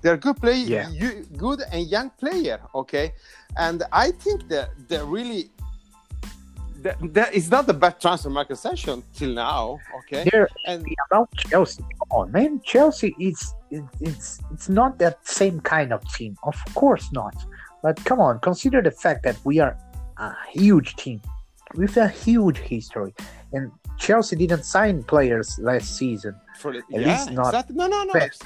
They're 0.00 0.16
good 0.16 0.36
player, 0.36 0.64
Yeah. 0.64 0.88
you, 0.90 1.26
good 1.36 1.62
and 1.72 1.84
young 1.88 2.10
player, 2.10 2.60
okay. 2.76 3.12
And 3.56 3.82
I 3.90 4.12
think 4.12 4.48
that 4.50 4.70
they're 4.86 5.04
really. 5.04 5.50
That, 6.82 6.96
that 7.14 7.34
is 7.34 7.50
not 7.50 7.66
the 7.66 7.74
best 7.74 8.00
transfer 8.00 8.30
market 8.30 8.56
session 8.56 9.02
till 9.14 9.30
now, 9.34 9.78
okay. 9.98 10.28
There, 10.30 10.48
And 10.66 10.84
about 11.10 11.28
Chelsea, 11.36 11.82
come 11.82 12.10
on, 12.20 12.32
man. 12.32 12.60
Chelsea 12.64 13.14
is 13.18 13.38
it, 13.70 13.82
it's 14.00 14.38
it's 14.52 14.68
not 14.68 14.98
that 14.98 15.26
same 15.26 15.60
kind 15.60 15.92
of 15.92 16.00
team. 16.14 16.36
Of 16.44 16.56
course 16.74 17.10
not. 17.12 17.34
But 17.82 17.96
come 18.04 18.20
on, 18.20 18.38
consider 18.40 18.80
the 18.82 18.92
fact 18.92 19.22
that 19.24 19.36
we 19.44 19.58
are 19.58 19.76
a 20.18 20.32
huge 20.52 20.94
team 20.96 21.20
with 21.74 21.96
a 21.96 22.08
huge 22.08 22.58
history, 22.58 23.12
and 23.52 23.70
Chelsea 23.98 24.36
didn't 24.36 24.64
sign 24.64 25.02
players 25.02 25.58
last 25.58 25.96
season. 25.96 26.34
for 26.58 26.72
the, 26.72 26.78
At 26.78 27.00
yeah, 27.00 27.08
least 27.08 27.32
not 27.32 27.48
exactly. 27.48 27.74
No, 27.76 27.86
no, 27.88 28.04
no. 28.04 28.12
best. 28.12 28.42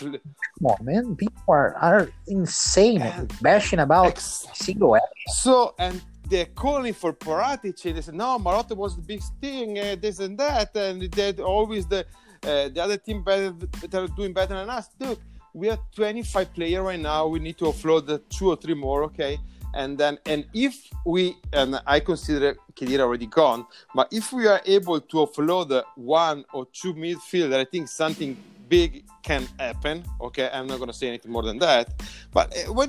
Come 0.00 0.66
on, 0.72 0.76
man. 0.84 1.16
People 1.16 1.42
are, 1.48 1.74
are 1.76 2.08
insane 2.28 3.00
Yeah. 3.00 3.24
bashing 3.42 3.80
about 3.80 4.06
Ex- 4.16 4.46
single 4.54 4.96
So, 5.28 5.74
and 5.78 6.00
they're 6.28 6.46
calling 6.46 6.94
for 6.94 7.12
Paratici. 7.12 7.94
They 7.94 8.00
said, 8.00 8.14
no, 8.14 8.38
Marotta 8.38 8.76
was 8.76 8.96
the 8.96 9.02
big 9.02 9.22
thing, 9.40 9.78
uh, 9.78 9.96
this 10.00 10.18
and 10.18 10.38
that. 10.38 10.76
And 10.76 11.02
they're 11.12 11.34
always 11.40 11.86
the 11.86 12.06
uh, 12.42 12.68
the 12.68 12.80
other 12.80 12.96
team 12.96 13.22
better, 13.22 13.54
are 13.92 14.08
doing 14.08 14.32
better 14.32 14.54
than 14.54 14.70
us. 14.70 14.88
Look, 15.00 15.18
we 15.52 15.68
have 15.68 15.80
25 15.94 16.54
players 16.54 16.80
right 16.80 17.00
now. 17.00 17.26
We 17.26 17.38
need 17.38 17.58
to 17.58 17.64
offload 17.64 18.06
the 18.06 18.18
two 18.28 18.50
or 18.50 18.56
three 18.56 18.74
more, 18.74 19.04
okay? 19.04 19.38
And 19.74 19.98
then, 19.98 20.18
and 20.26 20.46
if 20.54 20.88
we, 21.04 21.36
and 21.52 21.80
I 21.86 22.00
consider 22.00 22.56
Khedira 22.74 23.00
already 23.00 23.26
gone, 23.26 23.66
but 23.94 24.08
if 24.12 24.32
we 24.32 24.46
are 24.46 24.60
able 24.64 25.00
to 25.00 25.16
offload 25.16 25.82
one 25.96 26.44
or 26.52 26.66
two 26.72 26.94
midfielder, 26.94 27.56
I 27.56 27.64
think 27.64 27.88
something 27.88 28.36
big 28.68 29.04
can 29.22 29.46
happen. 29.58 30.04
Okay, 30.20 30.48
I'm 30.52 30.66
not 30.66 30.78
going 30.78 30.88
to 30.88 30.96
say 30.96 31.08
anything 31.08 31.32
more 31.32 31.42
than 31.42 31.58
that. 31.58 32.02
But 32.32 32.56
uh, 32.56 32.86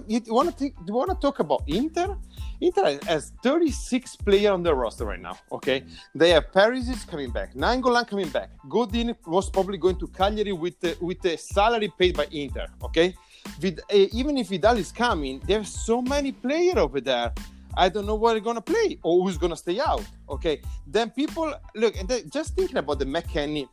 think, 0.52 0.76
do 0.76 0.84
you 0.88 0.94
want 0.94 1.10
to 1.10 1.18
talk 1.20 1.40
about 1.40 1.64
Inter? 1.68 2.18
Inter 2.60 3.00
has 3.06 3.34
36 3.44 4.16
players 4.18 4.48
on 4.48 4.64
their 4.64 4.76
roster 4.76 5.06
right 5.06 5.22
now. 5.22 5.38
Okay, 5.52 5.84
they 6.16 6.32
have 6.32 6.52
Perisic 6.52 7.08
coming 7.08 7.30
back, 7.30 7.54
Nainggolan 7.54 8.08
coming 8.08 8.30
back. 8.30 8.50
Godin 8.68 9.16
was 9.26 9.50
probably 9.50 9.78
going 9.78 9.98
to 10.00 10.08
Cagliari 10.08 10.54
with 10.54 10.80
the, 10.80 10.98
with 11.00 11.22
the 11.22 11.38
salary 11.38 11.92
paid 12.00 12.18
by 12.18 12.28
Inter. 12.32 12.68
Okay, 12.84 13.14
uh, 13.64 13.70
even 13.92 14.38
if 14.38 14.50
Vidal 14.50 14.78
is 14.78 14.92
coming, 14.92 15.42
there's 15.46 15.70
so 15.70 16.02
many 16.02 16.32
players 16.32 16.78
over 16.78 17.00
there. 17.00 17.32
I 17.76 17.90
don't 17.90 18.08
know 18.08 18.16
where 18.16 18.34
they're 18.34 18.42
gonna 18.42 18.62
play 18.62 18.98
or 19.04 19.24
who's 19.24 19.38
gonna 19.38 19.56
stay 19.56 19.80
out. 19.80 20.04
Okay, 20.28 20.62
then 20.88 21.12
people 21.12 21.54
look 21.76 21.96
and 21.96 22.10
just 22.32 22.56
thinking 22.56 22.78
about 22.78 22.98
the 22.98 23.06
McKennie, 23.06 23.70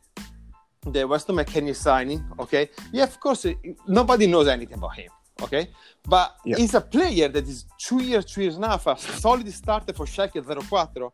the 0.85 1.07
Weston 1.07 1.37
McKennie 1.37 1.75
signing. 1.75 2.23
Okay, 2.39 2.69
yeah, 2.91 3.03
of 3.03 3.19
course, 3.19 3.45
uh, 3.45 3.53
nobody 3.87 4.27
knows 4.27 4.47
anything 4.47 4.77
about 4.77 4.95
him. 4.95 5.09
Okay, 5.41 5.67
but 6.07 6.37
he's 6.45 6.73
a 6.75 6.81
player 6.81 7.27
that 7.27 7.45
is 7.47 7.65
two 7.77 8.01
years, 8.01 8.23
two 8.25 8.41
years 8.41 8.57
now, 8.57 8.75
a 8.75 8.77
half 8.77 8.99
solid 9.19 9.51
starter 9.53 9.91
for 9.93 10.05
Schalke 10.05 10.41
04. 10.63 11.11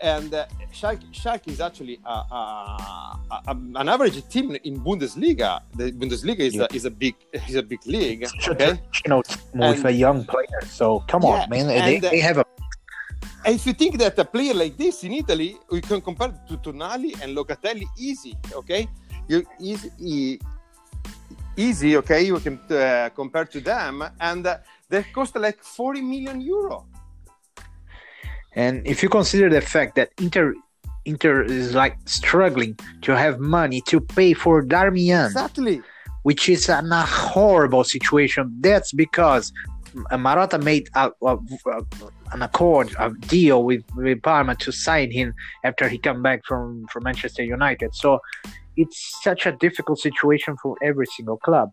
And 0.00 0.34
uh, 0.34 0.46
Schalke, 0.72 1.04
Schalke 1.12 1.46
is 1.46 1.60
actually 1.60 2.00
a, 2.04 2.10
a, 2.10 3.18
a, 3.46 3.50
an 3.76 3.88
average 3.88 4.26
team 4.28 4.56
in 4.64 4.80
Bundesliga. 4.80 5.60
The 5.76 5.92
Bundesliga 5.92 6.40
is, 6.40 6.58
a, 6.58 6.66
is 6.74 6.84
a 6.86 6.90
big 6.90 7.14
is 7.48 7.54
a 7.54 7.62
big 7.62 7.86
league. 7.86 8.24
A 8.24 8.50
Okay, 8.50 8.80
team 9.04 9.16
with 9.16 9.38
And- 9.54 9.86
a 9.86 9.92
young 9.92 10.24
player. 10.24 10.60
So 10.66 11.04
come 11.06 11.22
Yeah, 11.22 11.42
on, 11.42 11.50
man. 11.50 11.66
They, 11.68 11.96
and, 11.96 12.04
uh, 12.04 12.10
they 12.10 12.18
have 12.18 12.38
a 12.38 12.44
if 13.44 13.66
you 13.66 13.72
think 13.74 13.98
that 13.98 14.18
a 14.18 14.24
player 14.24 14.54
like 14.54 14.76
this 14.76 15.04
in 15.04 15.12
Italy, 15.12 15.56
we 15.70 15.80
can 15.80 16.00
compare 16.00 16.32
to 16.48 16.56
Tonali 16.58 17.12
and 17.22 17.36
Locatelli 17.36 17.86
easy, 17.98 18.36
okay? 18.54 18.88
You 19.28 19.44
easy, 19.60 19.90
easy, 21.56 21.96
okay? 21.96 22.22
You 22.22 22.38
can 22.40 22.58
uh, 22.70 23.10
compare 23.14 23.44
to 23.46 23.60
them, 23.60 24.04
and 24.20 24.46
uh, 24.46 24.58
they 24.88 25.02
cost 25.04 25.36
like 25.36 25.62
40 25.62 26.00
million 26.00 26.40
euro. 26.40 26.86
And 28.54 28.86
if 28.86 29.02
you 29.02 29.08
consider 29.08 29.48
the 29.48 29.60
fact 29.60 29.94
that 29.96 30.10
Inter 30.20 30.54
Inter 31.04 31.42
is 31.42 31.74
like 31.74 31.98
struggling 32.04 32.78
to 33.02 33.16
have 33.16 33.40
money 33.40 33.80
to 33.88 34.00
pay 34.00 34.34
for 34.34 34.62
Darmian, 34.62 35.26
exactly, 35.26 35.82
which 36.22 36.48
is 36.48 36.68
a 36.68 36.82
horrible 36.82 37.84
situation. 37.84 38.56
That's 38.60 38.92
because 38.92 39.52
Marotta 40.12 40.62
made 40.62 40.88
a, 40.94 41.10
a, 41.22 41.36
a, 41.36 41.84
an 42.32 42.42
accord, 42.42 42.94
a 42.98 43.10
deal 43.10 43.64
with, 43.64 43.84
with 43.96 44.22
Parma 44.22 44.54
to 44.56 44.72
sign 44.72 45.10
him 45.10 45.34
after 45.64 45.88
he 45.88 45.98
come 45.98 46.22
back 46.22 46.44
from, 46.46 46.86
from 46.90 47.04
Manchester 47.04 47.42
United. 47.42 47.94
So 47.94 48.20
it's 48.76 49.22
such 49.22 49.46
a 49.46 49.52
difficult 49.52 49.98
situation 49.98 50.56
for 50.62 50.76
every 50.82 51.06
single 51.06 51.36
club 51.36 51.70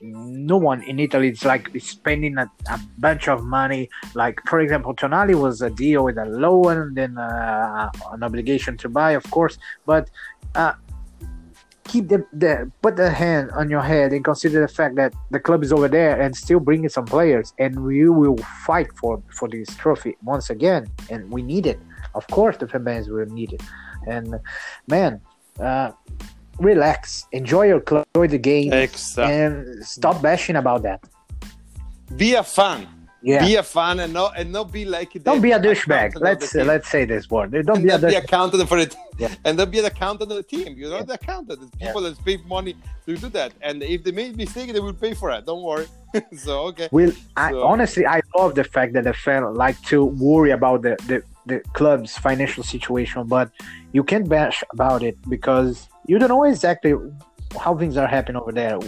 no 0.00 0.56
one 0.56 0.82
in 0.82 0.98
Italy 1.00 1.28
is 1.30 1.44
like 1.44 1.70
spending 1.80 2.38
a, 2.38 2.50
a, 2.70 2.80
bunch 2.98 3.28
of 3.28 3.44
money. 3.44 3.88
Like 4.14 4.40
for 4.46 4.60
example, 4.60 4.94
Tonali 4.94 5.34
was 5.34 5.60
a 5.62 5.70
deal 5.70 6.04
with 6.04 6.18
a 6.18 6.24
loan 6.24 6.78
and 6.78 6.96
then 6.96 7.18
uh, 7.18 7.90
an 8.12 8.22
obligation 8.22 8.76
to 8.78 8.88
buy, 8.88 9.12
of 9.12 9.28
course. 9.30 9.58
But 9.86 10.10
uh, 10.54 10.74
keep 11.88 12.08
the, 12.08 12.24
the 12.32 12.70
put 12.82 12.96
the 12.96 13.10
hand 13.10 13.50
on 13.52 13.68
your 13.70 13.80
head 13.82 14.12
and 14.12 14.24
consider 14.24 14.60
the 14.60 14.68
fact 14.68 14.94
that 14.96 15.12
the 15.30 15.40
club 15.40 15.62
is 15.62 15.72
over 15.72 15.88
there 15.88 16.20
and 16.20 16.36
still 16.36 16.60
bringing 16.60 16.88
some 16.88 17.06
players, 17.06 17.52
and 17.58 17.82
we 17.82 18.08
will 18.08 18.38
fight 18.66 18.88
for 19.00 19.22
for 19.34 19.48
this 19.48 19.68
trophy 19.76 20.16
once 20.22 20.50
again, 20.50 20.86
and 21.10 21.30
we 21.30 21.42
need 21.42 21.66
it. 21.66 21.80
Of 22.14 22.26
course, 22.28 22.56
the 22.56 22.68
fans 22.68 23.08
will 23.08 23.26
need 23.26 23.52
it, 23.52 23.62
and 24.06 24.38
man. 24.86 25.20
Uh, 25.58 25.90
relax, 26.60 27.26
enjoy 27.32 27.66
your 27.66 27.80
club, 27.80 28.06
enjoy 28.14 28.28
the 28.28 28.38
game, 28.38 28.72
exactly. 28.72 29.34
and 29.34 29.84
stop 29.84 30.22
bashing 30.22 30.56
about 30.56 30.82
that. 30.82 31.00
Be 32.16 32.34
a 32.34 32.42
fan. 32.42 32.97
Yeah. 33.20 33.44
Be 33.44 33.56
a 33.56 33.62
fan 33.62 33.98
and 34.00 34.12
not 34.12 34.38
and 34.38 34.52
not 34.52 34.70
be 34.70 34.84
like 34.84 35.12
don't 35.24 35.40
be 35.40 35.50
a 35.50 35.58
douchebag. 35.58 36.20
Let's 36.20 36.54
uh, 36.54 36.64
let's 36.64 36.88
say 36.88 37.04
this 37.04 37.28
word. 37.28 37.50
Don't 37.50 37.78
and 37.78 37.84
be 37.84 37.90
a 37.90 37.98
be 37.98 38.14
accountant 38.14 38.68
for 38.68 38.78
it. 38.78 38.96
Yeah. 39.18 39.34
And 39.44 39.58
don't 39.58 39.70
be 39.70 39.80
an 39.80 39.86
accountant 39.86 40.30
of 40.30 40.36
the 40.36 40.44
team. 40.44 40.76
You're 40.78 40.90
not 40.90 41.00
yeah. 41.00 41.04
the 41.04 41.14
accountant. 41.14 41.62
It's 41.62 41.74
people 41.76 42.02
yeah. 42.02 42.10
that 42.10 42.24
pay 42.24 42.36
money 42.36 42.76
to 43.06 43.16
do 43.16 43.28
that. 43.30 43.52
And 43.60 43.82
if 43.82 44.04
they 44.04 44.12
make 44.12 44.36
mistake, 44.36 44.72
they 44.72 44.78
will 44.78 44.92
pay 44.92 45.14
for 45.14 45.32
it. 45.32 45.44
Don't 45.46 45.62
worry. 45.62 45.86
so 46.36 46.66
okay. 46.68 46.88
Well, 46.92 47.10
so. 47.10 47.62
Honestly, 47.64 48.06
I 48.06 48.20
love 48.36 48.54
the 48.54 48.64
fact 48.64 48.92
that 48.92 49.04
the 49.04 49.12
fan 49.12 49.52
like 49.54 49.80
to 49.86 50.04
worry 50.04 50.52
about 50.52 50.82
the, 50.82 50.96
the 51.08 51.22
the 51.46 51.60
club's 51.72 52.16
financial 52.16 52.62
situation, 52.62 53.26
but 53.26 53.50
you 53.92 54.04
can't 54.04 54.28
bash 54.28 54.62
about 54.72 55.02
it 55.02 55.16
because 55.28 55.88
you 56.06 56.18
don't 56.18 56.28
know 56.28 56.44
exactly 56.44 56.94
how 57.58 57.76
things 57.76 57.96
are 57.96 58.06
happening 58.06 58.40
over 58.40 58.52
there. 58.52 58.78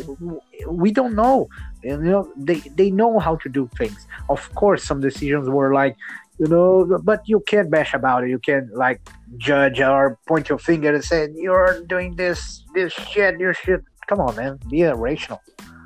We 0.68 0.92
don't 0.92 1.14
know. 1.14 1.48
You 1.82 1.96
know, 1.96 2.32
they 2.36 2.60
they 2.76 2.90
know 2.90 3.18
how 3.18 3.36
to 3.36 3.48
do 3.48 3.68
things. 3.76 4.06
Of 4.28 4.54
course, 4.54 4.84
some 4.84 5.00
decisions 5.00 5.48
were 5.48 5.72
like, 5.72 5.96
you 6.38 6.46
know, 6.46 6.98
but 7.02 7.22
you 7.26 7.40
can't 7.46 7.70
bash 7.70 7.94
about 7.94 8.24
it. 8.24 8.30
You 8.30 8.38
can't 8.38 8.74
like 8.74 9.00
judge 9.38 9.80
or 9.80 10.18
point 10.26 10.48
your 10.48 10.58
finger 10.58 10.94
and 10.94 11.04
say 11.04 11.28
you're 11.34 11.82
doing 11.86 12.16
this 12.16 12.64
this 12.74 12.92
shit. 12.92 13.40
You 13.40 13.52
should 13.52 13.84
come 14.06 14.20
on, 14.20 14.36
man. 14.36 14.58
Be 14.68 14.84
rational 14.84 15.40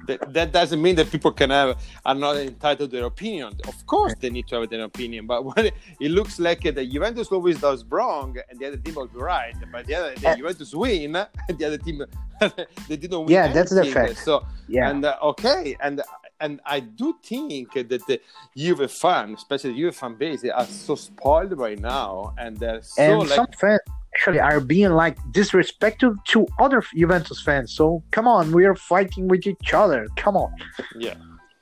that, 0.07 0.33
that 0.33 0.53
doesn't 0.53 0.81
mean 0.81 0.97
that 0.97 1.11
people 1.11 1.33
can 1.33 1.51
have 1.51 1.79
are 2.05 2.15
not 2.15 2.37
entitled 2.37 2.91
to 2.91 2.97
their 2.97 3.07
opinion. 3.07 3.53
Of 3.67 3.87
course, 3.87 4.15
they 4.21 4.31
need 4.31 4.47
to 4.49 4.61
have 4.61 4.71
their 4.71 4.85
opinion. 4.85 5.27
But 5.27 5.45
when 5.57 5.67
it, 5.67 5.75
it 6.01 6.11
looks 6.11 6.39
like 6.39 6.63
the 6.63 6.87
Juventus 6.87 7.29
always 7.29 7.61
does 7.61 7.85
wrong, 7.85 8.37
and 8.49 8.59
the 8.59 8.67
other 8.67 8.77
team 8.77 8.95
will 8.95 9.07
be 9.07 9.19
right, 9.19 9.55
but 9.73 9.87
the 9.87 9.95
other 9.95 10.15
the 10.17 10.29
uh, 10.29 10.37
Juventus 10.37 10.75
win, 10.75 11.17
and 11.49 11.59
the 11.59 11.65
other 11.65 11.79
team 11.79 12.05
they 12.89 12.97
didn't 12.97 13.21
win. 13.21 13.29
Yeah, 13.29 13.53
that's 13.53 13.75
the 13.75 13.85
fact. 13.85 14.19
So 14.19 14.45
yeah, 14.69 14.91
and 14.91 15.05
uh, 15.05 15.17
okay, 15.23 15.77
and 15.81 16.03
and 16.41 16.61
I 16.67 16.81
do 16.81 17.17
think 17.23 17.73
that 17.75 17.89
the 17.89 18.21
Juve 18.57 18.91
fan, 18.91 19.35
especially 19.35 19.73
the 19.73 19.79
Juve 19.79 19.97
fan 19.97 20.15
base, 20.15 20.43
they 20.43 20.51
are 20.51 20.67
so 20.67 20.95
spoiled 20.95 21.57
right 21.59 21.79
now, 21.79 22.35
and 22.39 22.57
they're 22.57 22.83
so 22.83 23.03
and 23.03 23.31
like. 23.31 23.37
Some 23.37 23.47
fans 23.59 23.81
actually 24.15 24.41
are 24.41 24.61
being 24.61 24.93
like 24.93 25.19
disrespectful 25.33 26.15
to 26.25 26.47
other 26.59 26.83
Juventus 26.95 27.41
fans. 27.43 27.73
So 27.73 28.03
come 28.11 28.29
on, 28.29 28.53
we 28.53 28.65
are 28.65 28.75
fighting 28.75 29.29
with 29.29 29.47
each 29.47 29.75
other. 29.75 30.07
Come 30.17 30.37
on. 30.37 30.53
Yeah, 30.97 31.17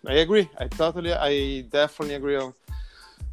I 0.06 0.14
agree. 0.14 0.48
I 0.58 0.68
totally, 0.68 1.12
I 1.12 1.62
definitely 1.62 2.14
agree 2.14 2.38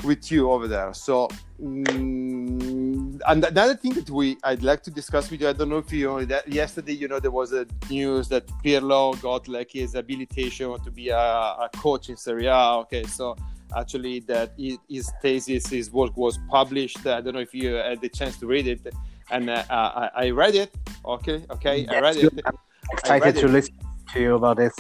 with 0.04 0.32
you 0.32 0.50
over 0.52 0.68
there. 0.68 0.94
So, 0.94 1.28
mm, 1.62 3.20
and 3.28 3.44
another 3.44 3.76
thing 3.76 3.94
that 3.94 4.10
we 4.10 4.38
I'd 4.44 4.64
like 4.64 4.82
to 4.84 4.92
discuss 4.92 5.30
with 5.30 5.42
you. 5.42 5.50
I 5.50 5.54
don't 5.54 5.70
know 5.70 5.80
if 5.80 5.92
you 5.92 6.26
that 6.26 6.48
yesterday, 6.48 6.94
you 6.94 7.08
know, 7.08 7.20
there 7.20 7.32
was 7.32 7.52
a 7.52 7.66
news 7.90 8.30
that 8.30 8.48
Pirlo 8.64 9.20
got 9.22 9.48
like 9.48 9.72
his 9.72 9.94
habilitation 9.94 10.80
to 10.86 10.92
be 10.92 11.10
a, 11.10 11.18
a 11.18 11.70
coach 11.76 12.10
in 12.10 12.16
Serie 12.16 12.48
A. 12.48 12.80
Okay, 12.84 13.04
so 13.04 13.36
actually 13.76 14.22
that 14.22 14.54
his 14.58 15.12
thesis, 15.22 15.68
his 15.68 15.92
work 15.92 16.16
was 16.18 16.40
published. 16.50 17.06
I 17.06 17.22
don't 17.22 17.34
know 17.34 17.42
if 17.42 17.54
you 17.54 17.74
had 17.74 18.02
the 18.02 18.10
chance 18.10 18.38
to 18.40 18.48
read 18.48 18.68
it, 18.68 18.82
and 19.32 19.50
uh, 19.50 19.64
I, 19.70 20.10
I, 20.16 20.30
read 20.32 20.56
it. 20.56 20.74
Okay, 21.06 21.46
okay, 21.50 21.88
I 21.88 22.00
read 22.00 22.18
it. 22.18 22.34
I'm 22.46 22.54
excited 22.92 23.36
to 23.36 23.46
it. 23.46 23.52
listen 23.52 23.76
to 24.14 24.20
you 24.20 24.36
about 24.36 24.58
this. 24.58 24.76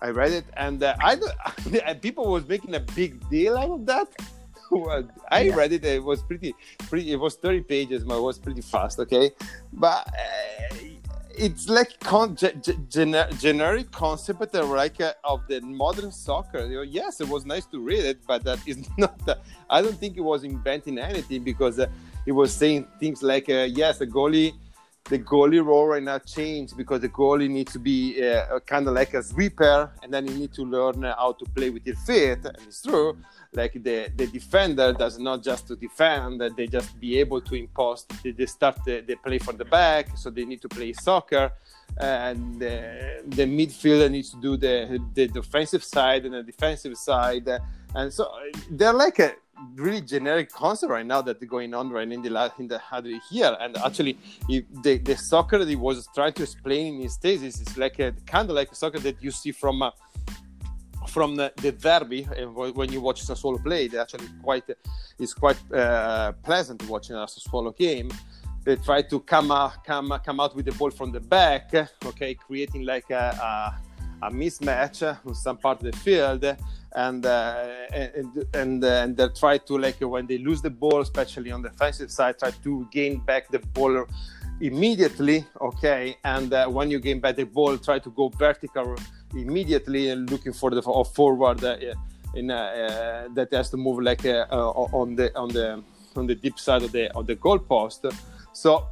I 0.00 0.10
read 0.10 0.32
it, 0.32 0.44
and 0.56 0.82
uh, 0.82 0.94
I 1.00 1.16
people 2.00 2.30
was 2.30 2.46
making 2.46 2.74
a 2.74 2.80
big 2.80 3.28
deal 3.28 3.56
out 3.56 3.70
of 3.70 3.86
that. 3.86 4.08
I 5.30 5.40
yeah. 5.40 5.54
read 5.54 5.72
it. 5.72 5.84
It 5.84 6.02
was 6.02 6.22
pretty, 6.22 6.54
pretty. 6.88 7.12
It 7.12 7.16
was 7.16 7.36
thirty 7.36 7.62
pages, 7.62 8.04
but 8.04 8.18
it 8.18 8.22
was 8.22 8.38
pretty 8.38 8.60
fast. 8.60 8.98
Okay, 9.00 9.30
but 9.72 10.06
uh, 10.08 10.76
it's 11.38 11.68
like 11.68 11.98
con- 12.00 12.36
gener- 12.36 13.40
generic 13.40 13.90
concept 13.90 14.54
of 14.54 14.68
like 14.68 15.00
uh, 15.00 15.14
of 15.24 15.46
the 15.48 15.60
modern 15.60 16.12
soccer. 16.12 16.66
You 16.66 16.76
know, 16.76 16.82
yes, 16.82 17.20
it 17.20 17.28
was 17.28 17.46
nice 17.46 17.64
to 17.66 17.80
read 17.80 18.04
it, 18.04 18.18
but 18.26 18.44
that 18.44 18.58
is 18.66 18.88
not. 18.98 19.16
Uh, 19.26 19.36
I 19.70 19.80
don't 19.80 19.98
think 19.98 20.16
it 20.16 20.20
was 20.20 20.44
inventing 20.44 20.98
anything 20.98 21.44
because 21.44 21.80
uh, 22.28 22.30
it 22.30 22.32
was 22.32 22.52
saying 22.52 22.86
things 23.00 23.22
like, 23.22 23.48
uh, 23.48 23.66
yes, 23.70 23.98
the 23.98 24.06
goalie, 24.06 24.52
the 25.04 25.18
goalie 25.18 25.64
role 25.64 25.86
right 25.86 26.02
now 26.02 26.18
changed 26.18 26.76
because 26.76 27.00
the 27.00 27.08
goalie 27.08 27.48
needs 27.48 27.72
to 27.72 27.78
be 27.78 28.22
uh, 28.22 28.58
kind 28.60 28.86
of 28.86 28.94
like 28.94 29.14
a 29.14 29.22
sweeper, 29.22 29.90
and 30.02 30.12
then 30.12 30.26
you 30.26 30.34
need 30.34 30.52
to 30.52 30.62
learn 30.62 31.02
how 31.02 31.32
to 31.32 31.44
play 31.46 31.70
with 31.70 31.86
your 31.86 31.96
feet. 31.96 32.44
And 32.44 32.56
it's 32.66 32.82
true 32.82 33.16
like 33.54 33.72
the, 33.72 34.10
the 34.16 34.26
defender 34.26 34.92
does 34.92 35.18
not 35.18 35.42
just 35.42 35.66
to 35.68 35.76
defend 35.76 36.40
they 36.56 36.66
just 36.66 36.98
be 37.00 37.18
able 37.18 37.40
to 37.40 37.54
impose 37.54 38.04
they, 38.22 38.30
they 38.30 38.46
start 38.46 38.78
the, 38.84 39.00
they 39.06 39.14
play 39.14 39.38
from 39.38 39.56
the 39.56 39.64
back 39.64 40.16
so 40.16 40.30
they 40.30 40.44
need 40.44 40.60
to 40.60 40.68
play 40.68 40.92
soccer 40.92 41.50
and 41.96 42.60
the, 42.60 43.22
the 43.26 43.44
midfielder 43.44 44.10
needs 44.10 44.30
to 44.30 44.40
do 44.40 44.56
the 44.56 45.00
the 45.14 45.26
defensive 45.28 45.82
side 45.82 46.26
and 46.26 46.34
the 46.34 46.42
defensive 46.42 46.96
side 46.96 47.48
and 47.94 48.12
so 48.12 48.30
they're 48.70 48.92
like 48.92 49.18
a 49.18 49.32
really 49.74 50.00
generic 50.00 50.50
concept 50.52 50.90
right 50.90 51.06
now 51.06 51.20
that's 51.20 51.42
going 51.44 51.74
on 51.74 51.90
right 51.90 52.10
in 52.10 52.22
the 52.22 52.30
last 52.30 52.58
in 52.58 52.68
the 52.68 52.80
here 53.30 53.56
and 53.60 53.76
actually 53.78 54.18
the, 54.48 54.98
the 54.98 55.16
soccer 55.16 55.58
that 55.58 55.68
he 55.68 55.76
was 55.76 56.08
trying 56.14 56.32
to 56.32 56.42
explain 56.42 56.96
in 56.96 57.02
his 57.02 57.16
thesis 57.16 57.60
is 57.60 57.76
like 57.76 57.98
a 57.98 58.12
kind 58.26 58.48
of 58.48 58.54
like 58.56 58.70
a 58.70 58.74
soccer 58.74 58.98
that 58.98 59.22
you 59.22 59.30
see 59.30 59.52
from 59.52 59.82
uh, 59.82 59.90
from 61.08 61.34
the, 61.34 61.52
the 61.56 61.72
derby 61.72 62.22
when 62.22 62.92
you 62.92 63.00
watch 63.00 63.24
Sassuolo 63.26 63.62
play. 63.62 63.88
They 63.88 63.98
actually 63.98 64.28
quite 64.42 64.64
it's 65.18 65.34
quite 65.34 65.58
uh, 65.72 66.32
pleasant 66.42 66.86
watching 66.88 67.16
a 67.16 67.26
Sassuolo 67.26 67.76
game. 67.76 68.10
They 68.64 68.76
try 68.76 69.02
to 69.02 69.20
come 69.20 69.50
out, 69.50 69.84
come 69.84 70.12
come 70.24 70.40
out 70.40 70.54
with 70.54 70.66
the 70.66 70.72
ball 70.72 70.90
from 70.90 71.10
the 71.10 71.20
back, 71.20 71.72
okay, 72.04 72.34
creating 72.34 72.84
like 72.84 73.10
a, 73.10 73.34
a, 73.40 73.87
a 74.22 74.30
mismatch 74.30 75.02
on 75.26 75.34
some 75.34 75.56
part 75.56 75.82
of 75.82 75.92
the 75.92 75.98
field, 75.98 76.44
and 76.92 77.26
uh, 77.26 77.66
and 77.92 78.46
and, 78.54 78.84
uh, 78.84 78.88
and 78.88 79.16
they 79.16 79.28
try 79.28 79.58
to 79.58 79.78
like 79.78 80.00
when 80.00 80.26
they 80.26 80.38
lose 80.38 80.60
the 80.62 80.70
ball, 80.70 81.00
especially 81.00 81.50
on 81.50 81.62
the 81.62 81.68
offensive 81.68 82.10
side, 82.10 82.38
try 82.38 82.50
to 82.50 82.88
gain 82.90 83.18
back 83.18 83.48
the 83.48 83.58
ball 83.58 84.06
immediately, 84.60 85.46
okay, 85.60 86.16
and 86.24 86.52
uh, 86.52 86.66
when 86.66 86.90
you 86.90 86.98
gain 86.98 87.20
back 87.20 87.36
the 87.36 87.44
ball, 87.44 87.78
try 87.78 87.98
to 87.98 88.10
go 88.10 88.28
vertical 88.28 88.96
immediately 89.34 90.10
and 90.10 90.30
looking 90.30 90.52
for 90.52 90.70
the 90.70 90.82
forward 91.14 91.62
uh, 91.62 91.76
in 92.34 92.50
uh, 92.50 92.54
uh, 92.54 93.28
that 93.34 93.48
has 93.52 93.70
to 93.70 93.76
move 93.76 94.02
like 94.02 94.24
on 94.24 95.14
the 95.14 95.34
on 95.36 95.48
the 95.48 95.82
on 96.16 96.26
the 96.26 96.34
deep 96.34 96.58
side 96.58 96.82
of 96.82 96.92
the 96.92 97.10
of 97.16 97.26
the 97.26 97.36
goalpost. 97.36 98.12
So 98.52 98.86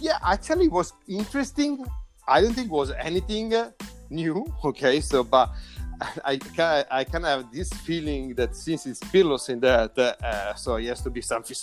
yeah, 0.00 0.18
actually, 0.24 0.66
it 0.66 0.72
was 0.72 0.92
interesting. 1.06 1.84
I 2.26 2.40
don't 2.40 2.54
think 2.54 2.66
it 2.66 2.72
was 2.72 2.90
anything 2.90 3.54
new. 4.10 4.46
Okay, 4.64 5.00
so 5.00 5.24
but 5.24 5.50
I 6.24 6.38
I 6.90 7.04
kind 7.04 7.24
of 7.24 7.30
have 7.30 7.52
this 7.52 7.70
feeling 7.70 8.34
that 8.34 8.56
since 8.56 8.86
it's 8.86 9.00
Pirlo's 9.00 9.48
in 9.48 9.60
that, 9.60 9.98
uh, 9.98 10.54
so 10.54 10.76
it 10.76 10.86
has 10.86 11.02
to 11.02 11.10
be 11.10 11.22
something 11.22 11.56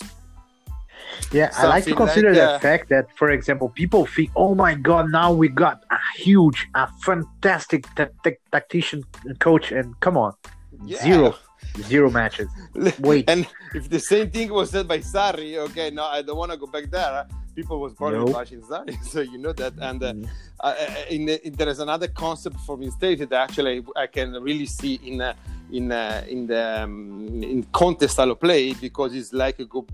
yeah, 1.32 1.50
I 1.56 1.66
like 1.66 1.84
to 1.84 1.94
consider 1.94 2.28
like, 2.28 2.38
the 2.38 2.50
uh, 2.52 2.58
fact 2.58 2.88
that, 2.90 3.06
for 3.16 3.30
example, 3.30 3.68
people 3.68 4.06
think, 4.06 4.30
"Oh 4.36 4.54
my 4.54 4.74
God, 4.74 5.10
now 5.10 5.32
we 5.32 5.48
got 5.48 5.84
a 5.90 5.98
huge, 6.16 6.68
a 6.74 6.88
fantastic 7.02 7.86
t- 7.94 8.04
t- 8.22 8.36
tactician 8.52 9.04
coach," 9.38 9.72
and 9.72 9.98
come 10.00 10.16
on, 10.16 10.34
yeah. 10.84 11.02
zero. 11.02 11.34
zero 11.82 12.10
matches. 12.10 12.48
Wait. 13.00 13.28
and 13.28 13.46
if 13.74 13.88
the 13.88 13.98
same 13.98 14.30
thing 14.30 14.52
was 14.52 14.70
said 14.70 14.86
by 14.86 14.98
Sarri, 14.98 15.56
okay, 15.56 15.90
no, 15.90 16.04
I 16.04 16.22
don't 16.22 16.36
want 16.36 16.52
to 16.52 16.58
go 16.58 16.66
back 16.66 16.90
there. 16.90 17.26
People 17.54 17.78
was 17.80 17.92
born 17.94 18.14
Nope. 18.14 18.32
bashing 18.32 18.62
Sarri, 18.62 19.02
so 19.12 19.20
you 19.20 19.38
know 19.38 19.52
that. 19.52 19.74
And 19.80 20.02
uh, 20.02 20.12
Mm. 20.12 20.28
uh, 20.60 20.74
in, 21.08 21.28
in, 21.28 21.52
there 21.54 21.68
is 21.68 21.78
another 21.80 22.08
concept 22.08 22.56
for 22.66 22.76
me 22.76 22.90
stated 22.90 23.30
that 23.30 23.42
actually 23.50 23.84
I 23.96 24.06
can 24.08 24.32
really 24.42 24.66
see 24.66 24.94
in 25.04 25.20
uh, 25.20 25.34
in 25.72 25.92
uh, 25.92 26.24
in 26.28 26.46
the 26.46 26.82
um, 26.82 27.42
in 27.42 27.62
Conte 27.72 28.06
style 28.08 28.32
of 28.32 28.40
play 28.40 28.72
because 28.74 29.14
it's 29.14 29.32
like 29.32 29.58
a 29.60 29.64
go 29.66 29.86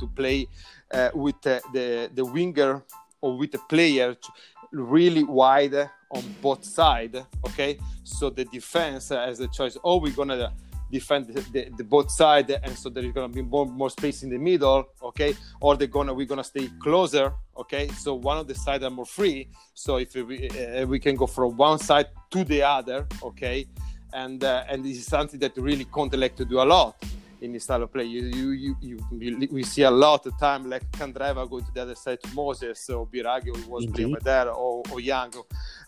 to 0.00 0.06
play 0.08 0.46
uh, 0.92 1.10
with 1.14 1.46
uh, 1.46 1.60
the 1.72 2.10
the 2.14 2.24
winger 2.24 2.82
or 3.20 3.36
with 3.38 3.52
the 3.52 3.58
player 3.68 4.14
t- 4.14 4.28
really 4.72 5.24
wide 5.24 5.74
on 6.10 6.22
both 6.42 6.64
sides. 6.64 7.16
Okay, 7.46 7.78
so 8.04 8.30
the 8.30 8.44
defense 8.44 9.08
has 9.08 9.40
a 9.40 9.48
choice. 9.48 9.76
Oh, 9.82 9.96
we're 9.98 10.12
gonna 10.12 10.52
defend 10.90 11.26
the, 11.28 11.40
the, 11.52 11.70
the 11.76 11.84
both 11.84 12.10
side, 12.10 12.50
and 12.50 12.76
so 12.76 12.88
there 12.88 13.04
is 13.04 13.12
gonna 13.12 13.28
be 13.28 13.42
more 13.42 13.66
more 13.66 13.90
space 13.90 14.22
in 14.22 14.30
the 14.30 14.38
middle. 14.38 14.84
Okay, 15.02 15.34
or 15.60 15.76
they're 15.76 15.88
gonna 15.88 16.14
we're 16.14 16.26
gonna 16.26 16.44
stay 16.44 16.68
closer. 16.78 17.32
Okay, 17.56 17.88
so 17.88 18.14
one 18.14 18.38
of 18.38 18.46
the 18.46 18.54
side 18.54 18.82
are 18.82 18.90
more 18.90 19.06
free. 19.06 19.48
So 19.74 19.96
if 19.96 20.14
we 20.14 20.48
uh, 20.50 20.86
we 20.86 20.98
can 20.98 21.16
go 21.16 21.26
from 21.26 21.56
one 21.56 21.78
side 21.78 22.06
to 22.30 22.44
the 22.44 22.62
other. 22.62 23.06
Okay, 23.22 23.66
and 24.12 24.42
uh, 24.42 24.64
and 24.68 24.84
this 24.84 24.98
is 24.98 25.06
something 25.06 25.40
that 25.40 25.56
really 25.56 25.84
Conte 25.84 26.16
like 26.16 26.36
to 26.36 26.44
do 26.44 26.60
a 26.60 26.64
lot 26.64 26.96
in 27.40 27.52
his 27.52 27.64
style 27.64 27.82
of 27.82 27.92
play. 27.92 28.04
You, 28.04 28.22
you, 28.22 28.76
you, 28.80 28.98
you, 29.12 29.48
we 29.50 29.62
see 29.62 29.82
a 29.82 29.90
lot 29.90 30.26
of 30.26 30.38
time 30.38 30.68
like 30.68 30.90
Candreva 30.92 31.48
going 31.48 31.64
to 31.64 31.72
the 31.72 31.82
other 31.82 31.94
side 31.94 32.22
to 32.22 32.34
Moses 32.34 32.88
or 32.90 33.06
Biraghi 33.06 33.54
who 33.56 33.70
was 33.70 33.84
Indeed. 33.84 34.16
there 34.22 34.50
or, 34.50 34.82
or 34.90 35.00
Young. 35.00 35.32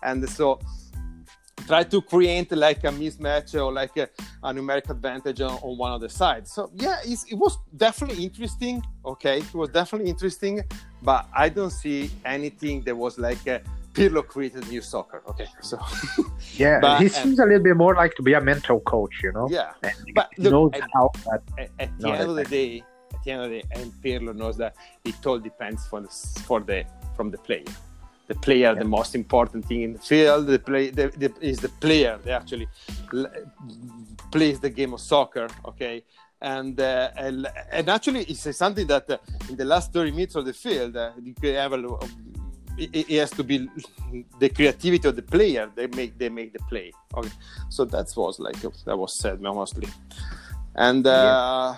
And 0.02 0.28
so 0.28 0.60
try 1.68 1.82
to 1.84 1.98
create 2.12 2.50
like 2.66 2.82
a 2.84 2.92
mismatch 3.00 3.50
or 3.62 3.70
like 3.80 3.94
a, 4.04 4.08
a 4.42 4.52
numeric 4.56 4.88
advantage 4.90 5.40
on, 5.48 5.52
on 5.66 5.76
one 5.84 5.92
of 5.92 6.00
the 6.00 6.08
sides. 6.08 6.50
So 6.52 6.70
yeah, 6.74 6.96
it's, 7.04 7.24
it 7.32 7.34
was 7.44 7.58
definitely 7.76 8.24
interesting. 8.24 8.82
Okay, 9.04 9.38
it 9.38 9.54
was 9.54 9.68
definitely 9.70 10.08
interesting, 10.10 10.62
but 11.02 11.26
I 11.44 11.48
don't 11.50 11.70
see 11.84 12.10
anything 12.24 12.82
that 12.86 12.96
was 12.96 13.18
like 13.18 13.46
a 13.46 13.60
Pirlo 13.94 14.22
created 14.26 14.68
new 14.68 14.80
soccer. 14.80 15.22
Okay, 15.28 15.46
so 15.60 15.78
Yeah, 16.56 16.78
But- 16.80 16.98
he 17.00 17.06
and- 17.06 17.14
seems 17.14 17.38
a 17.38 17.44
little 17.44 17.62
bit 17.62 17.76
more 17.76 17.94
like 17.94 18.14
to 18.16 18.22
be 18.22 18.32
a 18.34 18.40
mental 18.40 18.80
coach, 18.80 19.14
you 19.22 19.32
know. 19.32 19.48
yeah. 19.50 19.72
And 19.82 19.92
But 20.14 20.30
look, 20.38 20.52
knows 20.52 20.70
at- 20.74 20.88
how. 20.94 21.10
At, 21.32 21.42
at 21.78 21.90
the 21.98 22.10
end 22.10 22.30
of 22.30 22.36
the 22.36 22.44
day, 22.44 22.82
at 23.14 23.22
the 23.24 23.30
end 23.32 23.42
of 23.44 23.50
the 23.50 23.60
day, 23.60 23.64
and 23.72 23.92
Pirlo 24.02 24.34
knows 24.34 24.56
that 24.58 24.74
it 25.04 25.14
all 25.26 25.38
depends 25.38 25.86
for 25.88 26.00
the 26.00 26.08
for 26.46 26.60
the 26.60 26.84
from 27.16 27.30
the 27.30 27.38
player. 27.38 27.64
The 28.28 28.34
player, 28.34 28.74
the 28.74 28.84
most 28.84 29.14
important 29.14 29.64
thing 29.64 29.82
in 29.82 29.92
the 29.94 29.98
field. 29.98 30.46
The 30.46 30.58
play 30.58 30.90
the, 30.90 31.08
the, 31.08 31.32
is 31.40 31.58
the 31.58 31.70
player 31.70 32.18
they 32.22 32.32
actually 32.32 32.68
plays 34.30 34.60
the 34.60 34.70
game 34.70 34.92
of 34.92 35.00
soccer. 35.00 35.48
Okay. 35.64 36.04
And, 36.40 36.78
uh, 36.80 37.10
and 37.16 37.48
and 37.72 37.88
actually, 37.88 38.22
it's 38.24 38.56
something 38.56 38.86
that 38.86 39.10
uh, 39.10 39.18
in 39.48 39.56
the 39.56 39.64
last 39.64 39.92
30 39.92 40.12
minutes 40.12 40.36
of 40.36 40.44
the 40.44 40.52
field, 40.52 40.96
uh, 40.96 41.10
have 41.42 41.72
a, 41.72 41.98
it, 42.78 43.10
it 43.10 43.18
has 43.18 43.30
to 43.32 43.42
be 43.42 43.68
the 44.38 44.48
creativity 44.48 45.08
of 45.08 45.16
the 45.16 45.22
player. 45.22 45.68
They 45.74 45.88
make 45.88 46.16
they 46.16 46.28
make 46.28 46.52
the 46.52 46.60
play. 46.68 46.92
Okay, 47.14 47.30
so 47.68 47.84
that 47.86 48.12
was 48.16 48.38
like 48.38 48.60
that 48.60 48.96
was 48.96 49.14
said 49.14 49.40
mostly. 49.40 49.88
And 50.76 51.06
uh, 51.06 51.74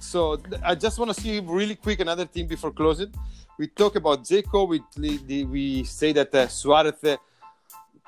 so 0.00 0.38
I 0.62 0.74
just 0.74 0.98
want 0.98 1.14
to 1.14 1.20
see 1.20 1.40
really 1.40 1.74
quick 1.74 2.00
another 2.00 2.26
thing 2.26 2.46
before 2.46 2.70
closing. 2.70 3.12
We 3.60 3.66
talk 3.66 3.94
about 3.96 4.24
Dzeko. 4.24 4.66
We 4.66 5.44
we 5.44 5.84
say 5.84 6.12
that 6.14 6.34
uh, 6.34 6.48
Suarez. 6.48 7.04
Uh, 7.04 7.18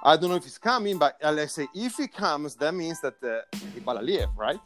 I 0.02 0.16
don't 0.16 0.30
know 0.30 0.36
if 0.36 0.44
he's 0.44 0.56
coming, 0.56 0.96
but 0.96 1.18
uh, 1.22 1.30
let's 1.30 1.52
say 1.52 1.68
if 1.74 1.96
he 1.96 2.08
comes, 2.08 2.54
that 2.54 2.72
means 2.72 3.02
that 3.02 3.16
uh, 3.22 4.00
leave, 4.00 4.28
right? 4.34 4.58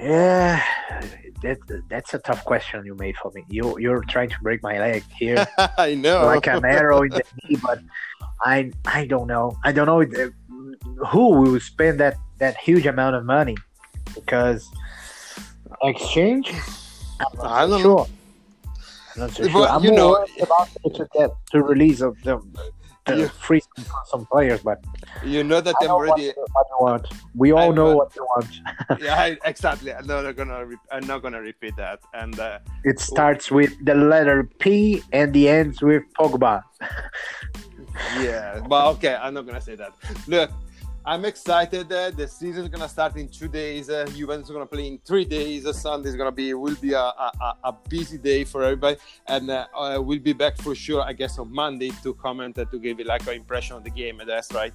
yeah, 0.00 0.62
that, 1.42 1.58
that's 1.88 2.14
a 2.14 2.20
tough 2.20 2.44
question 2.44 2.86
you 2.86 2.94
made 2.94 3.16
for 3.16 3.32
me. 3.34 3.44
You 3.48 3.76
you're 3.80 4.04
trying 4.04 4.30
to 4.30 4.38
break 4.44 4.62
my 4.62 4.78
leg 4.78 5.02
here, 5.18 5.44
I 5.76 5.96
know. 5.96 6.26
like 6.26 6.46
an 6.46 6.64
arrow 6.64 7.02
in 7.02 7.10
the 7.10 7.24
knee, 7.42 7.56
but 7.60 7.80
I 8.44 8.70
I 8.84 9.06
don't 9.06 9.26
know. 9.26 9.58
I 9.64 9.72
don't 9.72 9.88
know 9.92 10.02
uh, 10.02 10.30
who 11.08 11.24
will 11.40 11.58
spend 11.58 11.98
that 11.98 12.14
that 12.38 12.56
huge 12.58 12.86
amount 12.86 13.16
of 13.16 13.24
money 13.24 13.56
because 14.14 14.70
exchange. 15.82 16.54
I'm 17.18 17.36
not 17.36 17.46
I 17.46 17.66
don't 17.66 17.82
sure. 17.82 18.06
know. 18.06 18.19
I'm 19.14 19.20
not 19.22 19.30
so 19.32 19.42
But, 19.44 19.50
sure. 19.52 19.68
I'm 19.68 19.84
you 19.84 19.92
know- 19.92 20.24
about 20.40 20.68
to 20.94 21.08
get 21.16 21.30
to 21.52 21.62
release 21.62 22.00
of 22.00 22.16
the, 22.22 22.38
the 23.06 23.16
You- 23.16 23.28
free 23.28 23.62
some, 24.10 24.26
players, 24.26 24.60
but 24.62 24.78
You 25.24 25.42
know 25.42 25.60
that 25.60 25.74
I'm 25.82 25.88
already. 25.90 26.28
what, 26.28 26.48
what 26.52 26.66
they 26.70 26.84
want. 26.84 27.04
We 27.34 27.52
all 27.52 27.72
I- 27.72 27.74
know 27.74 27.96
what 27.96 28.12
they 28.14 28.20
want. 28.20 28.50
yeah, 29.00 29.14
I- 29.20 29.38
exactly. 29.44 29.92
I'm 29.92 30.06
not 30.06 30.36
gonna. 30.36 30.64
Re- 30.66 30.76
I'm 30.92 31.06
not 31.06 31.22
gonna 31.22 31.40
repeat 31.40 31.74
that. 31.76 31.98
And 32.14 32.38
uh, 32.38 32.58
It 32.84 33.00
starts 33.00 33.50
with 33.50 33.72
the 33.84 33.94
letter 33.94 34.48
P 34.60 35.02
and 35.12 35.32
the 35.32 35.48
ends 35.48 35.82
with 35.82 36.02
Pogba. 36.18 36.62
yeah, 38.20 38.60
but 38.68 38.86
okay, 38.96 39.14
I'm 39.20 39.34
not 39.34 39.46
gonna 39.46 39.60
say 39.60 39.74
that. 39.76 39.92
Look, 40.28 40.50
I'm 41.04 41.24
excited. 41.24 41.90
Uh, 41.90 42.10
the 42.10 42.28
season 42.28 42.64
is 42.64 42.68
gonna 42.68 42.88
start 42.88 43.16
in 43.16 43.28
two 43.28 43.48
days. 43.48 43.88
Uh, 43.88 44.04
Juventus 44.14 44.48
is 44.50 44.52
gonna 44.52 44.66
play 44.66 44.86
in 44.86 44.98
three 44.98 45.24
days. 45.24 45.64
Uh, 45.64 45.72
Sunday 45.72 46.10
is 46.10 46.16
gonna 46.16 46.30
be 46.30 46.52
will 46.52 46.74
be 46.76 46.92
a, 46.92 46.98
a, 47.00 47.56
a- 47.64 47.76
busy 47.88 48.18
day 48.18 48.44
for 48.44 48.62
everybody, 48.62 48.98
and 49.26 49.50
uh, 49.50 49.66
uh, 49.74 49.98
we'll 50.00 50.18
be 50.18 50.34
back 50.34 50.58
for 50.58 50.74
sure. 50.74 51.00
I 51.02 51.14
guess 51.14 51.38
on 51.38 51.52
Monday 51.52 51.90
to 52.02 52.12
comment 52.14 52.58
uh, 52.58 52.66
to 52.66 52.78
give 52.78 52.98
like 53.00 53.26
an 53.26 53.34
impression 53.34 53.76
of 53.76 53.84
the 53.84 53.90
game. 53.90 54.20
That's 54.26 54.52
right. 54.52 54.74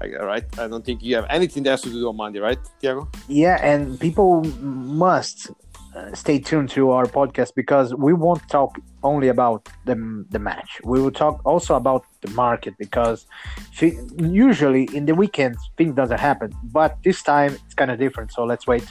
Right. 0.00 0.44
I 0.58 0.68
don't 0.68 0.84
think 0.84 1.02
you 1.02 1.16
have 1.16 1.26
anything 1.30 1.66
else 1.66 1.80
to 1.82 1.90
do 1.90 2.06
on 2.08 2.16
Monday, 2.16 2.38
right, 2.38 2.58
Tiago? 2.80 3.08
Yeah, 3.28 3.58
and 3.64 3.98
people 3.98 4.44
must 4.60 5.50
Uh, 5.94 6.14
stay 6.14 6.38
tuned 6.38 6.70
to 6.70 6.90
our 6.90 7.04
podcast 7.04 7.54
because 7.54 7.94
we 7.94 8.14
won't 8.14 8.40
talk 8.48 8.78
only 9.02 9.28
about 9.28 9.68
the 9.84 10.24
the 10.30 10.38
match. 10.38 10.80
We 10.84 11.02
will 11.02 11.10
talk 11.10 11.42
also 11.44 11.74
about 11.74 12.06
the 12.22 12.30
market 12.30 12.74
because 12.78 13.26
fi- 13.72 13.98
usually 14.16 14.84
in 14.94 15.04
the 15.04 15.14
weekends 15.14 15.58
things 15.76 15.94
doesn't 15.94 16.18
happen, 16.18 16.50
but 16.72 16.96
this 17.04 17.22
time 17.22 17.52
it's 17.52 17.74
kind 17.74 17.90
of 17.90 17.98
different. 17.98 18.32
So 18.32 18.44
let's 18.44 18.66
wait. 18.66 18.86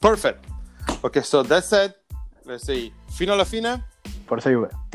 Perfect. 0.00 0.44
Okay, 1.04 1.22
so 1.22 1.44
that 1.44 1.64
said, 1.64 1.94
let's 2.44 2.64
say 2.64 2.92
fino 3.08 3.34
alla 3.34 3.44
fine. 3.44 3.84
Forza 4.26 4.50
Juve. 4.50 4.85